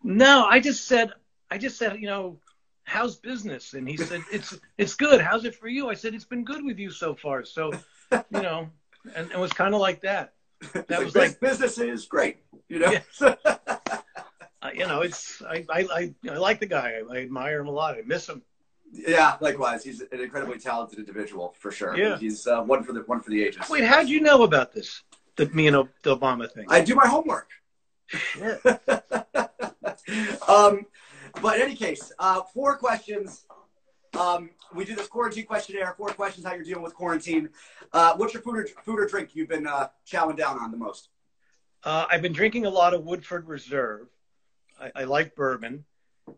No, 0.04 0.46
I 0.46 0.60
just 0.60 0.86
said 0.88 1.12
I 1.50 1.58
just 1.58 1.78
said 1.78 2.00
you 2.00 2.08
know 2.08 2.38
how's 2.84 3.16
business 3.16 3.74
and 3.74 3.88
he 3.88 3.96
said 3.96 4.22
it's 4.32 4.58
it's 4.78 4.96
good. 4.96 5.22
How's 5.22 5.46
it 5.46 5.56
for 5.56 5.68
you? 5.68 5.90
I 5.90 5.94
said 5.94 6.14
it's 6.14 6.26
been 6.26 6.44
good 6.44 6.66
with 6.66 6.80
you 6.80 6.92
so 6.92 7.16
far. 7.16 7.46
So 7.46 7.72
you 8.12 8.42
know, 8.42 8.70
and 9.16 9.32
it 9.32 9.40
was 9.40 9.54
kind 9.54 9.74
of 9.74 9.80
like 9.80 10.02
that. 10.02 10.34
That 10.74 11.04
was 11.04 11.16
like 11.16 11.40
business 11.40 11.78
is 11.78 12.06
great. 12.06 12.38
You 12.68 12.80
know. 12.80 12.92
Yeah. 12.92 13.36
You 14.76 14.88
know, 14.88 15.02
it's 15.02 15.42
I, 15.42 15.66
I 15.70 15.88
I 15.92 16.14
I 16.30 16.38
like 16.38 16.60
the 16.60 16.68
guy. 16.68 17.02
I 17.12 17.18
admire 17.18 17.60
him 17.60 17.68
a 17.68 17.72
lot. 17.72 17.96
I 17.96 18.04
miss 18.06 18.30
him. 18.30 18.44
Yeah, 18.92 19.38
likewise. 19.40 19.84
He's 19.84 20.02
an 20.02 20.20
incredibly 20.20 20.60
talented 20.60 21.00
individual 21.00 21.56
for 21.58 21.72
sure. 21.72 21.96
Yeah. 21.98 22.18
He's 22.18 22.46
uh, 22.46 22.62
one 22.62 22.84
for 22.84 22.94
the 22.94 23.02
one 23.02 23.22
for 23.22 23.30
the 23.30 23.44
ages. 23.44 23.70
Wait, 23.70 23.84
how'd 23.84 24.10
you 24.10 24.20
know 24.22 24.44
about 24.44 24.74
this? 24.74 25.04
The 25.38 25.48
me 25.48 25.68
and 25.68 25.88
the 26.04 26.16
Obama 26.16 26.52
thing. 26.52 26.66
I 26.68 26.82
do 26.82 26.96
my 26.96 27.08
homework. 27.08 27.50
Shit. 28.08 28.60
um, 30.48 30.86
but 31.42 31.56
in 31.56 31.62
any 31.62 31.76
case, 31.76 32.12
uh, 32.20 32.42
four 32.54 32.78
questions. 32.78 33.46
Um, 34.20 34.50
we 34.76 34.84
do 34.84 34.94
this 34.96 35.08
quarantine 35.08 35.46
questionnaire. 35.46 35.94
Four 35.98 36.10
questions: 36.10 36.46
How 36.46 36.54
you're 36.54 36.66
dealing 36.66 36.84
with 36.84 36.94
quarantine? 36.94 37.50
Uh, 37.94 38.16
what's 38.18 38.34
your 38.34 38.44
food 38.44 38.58
or, 38.58 38.68
food 38.84 39.00
or 39.00 39.06
drink 39.06 39.30
you've 39.34 39.48
been 39.48 39.68
uh, 39.68 39.88
chowing 40.06 40.36
down 40.36 40.60
on 40.60 40.72
the 40.72 40.78
most? 40.78 41.10
Uh, 41.84 42.06
I've 42.12 42.22
been 42.22 42.34
drinking 42.34 42.66
a 42.66 42.70
lot 42.70 42.94
of 42.94 43.06
Woodford 43.06 43.48
Reserve. 43.48 44.08
I, 44.80 44.92
I 44.96 45.04
like 45.06 45.36
bourbon. 45.36 45.86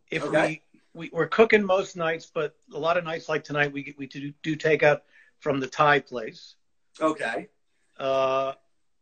If 0.09 0.23
Okay. 0.23 0.61
we, 0.72 0.72
we 0.93 1.09
we're 1.11 1.27
cooking 1.27 1.63
most 1.63 1.95
nights, 1.95 2.29
but 2.33 2.55
a 2.73 2.79
lot 2.79 2.97
of 2.97 3.03
nights 3.03 3.29
like 3.29 3.43
tonight, 3.43 3.71
we 3.71 3.93
we 3.97 4.07
do, 4.07 4.33
do 4.41 4.55
take 4.55 4.83
out 4.83 5.03
from 5.39 5.59
the 5.59 5.67
Thai 5.67 5.99
place. 5.99 6.55
Okay. 6.99 7.49
Uh, 7.97 8.53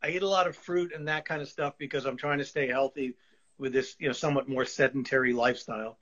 I 0.04 0.10
eat 0.10 0.24
a 0.24 0.28
lot 0.28 0.48
of 0.48 0.56
fruit 0.56 0.94
and 0.96 1.08
that 1.08 1.26
kind 1.26 1.42
of 1.42 1.48
stuff 1.48 1.76
because 1.78 2.06
I'm 2.06 2.18
trying 2.18 2.40
to 2.40 2.46
stay 2.46 2.68
healthy 2.68 3.16
with 3.58 3.74
this, 3.74 3.96
you 4.00 4.08
know, 4.08 4.14
somewhat 4.14 4.50
more 4.50 4.66
sedentary 4.66 5.34
lifestyle. 5.34 5.98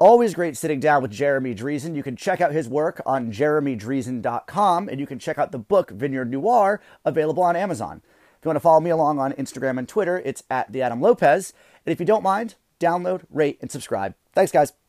Always 0.00 0.34
great 0.34 0.56
sitting 0.56 0.80
down 0.80 1.00
with 1.00 1.12
Jeremy 1.12 1.54
Driesen. 1.54 1.94
You 1.94 2.02
can 2.02 2.16
check 2.16 2.40
out 2.40 2.50
his 2.50 2.68
work 2.68 3.00
on 3.06 3.30
jeremydriesen.com 3.30 4.88
and 4.88 4.98
you 4.98 5.06
can 5.06 5.20
check 5.20 5.38
out 5.38 5.52
the 5.52 5.60
book 5.60 5.92
Vineyard 5.92 6.28
Noir 6.28 6.80
available 7.04 7.44
on 7.44 7.54
Amazon. 7.54 8.02
If 8.04 8.46
you 8.46 8.48
want 8.48 8.56
to 8.56 8.60
follow 8.60 8.80
me 8.80 8.90
along 8.90 9.20
on 9.20 9.32
Instagram 9.34 9.78
and 9.78 9.88
Twitter, 9.88 10.20
it's 10.24 10.42
at 10.50 10.72
the 10.72 10.82
Adam 10.82 11.00
Lopez. 11.00 11.52
And 11.84 11.92
if 11.92 12.00
you 12.00 12.06
don't 12.06 12.22
mind, 12.22 12.54
download, 12.80 13.22
rate, 13.30 13.58
and 13.60 13.70
subscribe. 13.70 14.14
Thanks, 14.34 14.52
guys. 14.52 14.72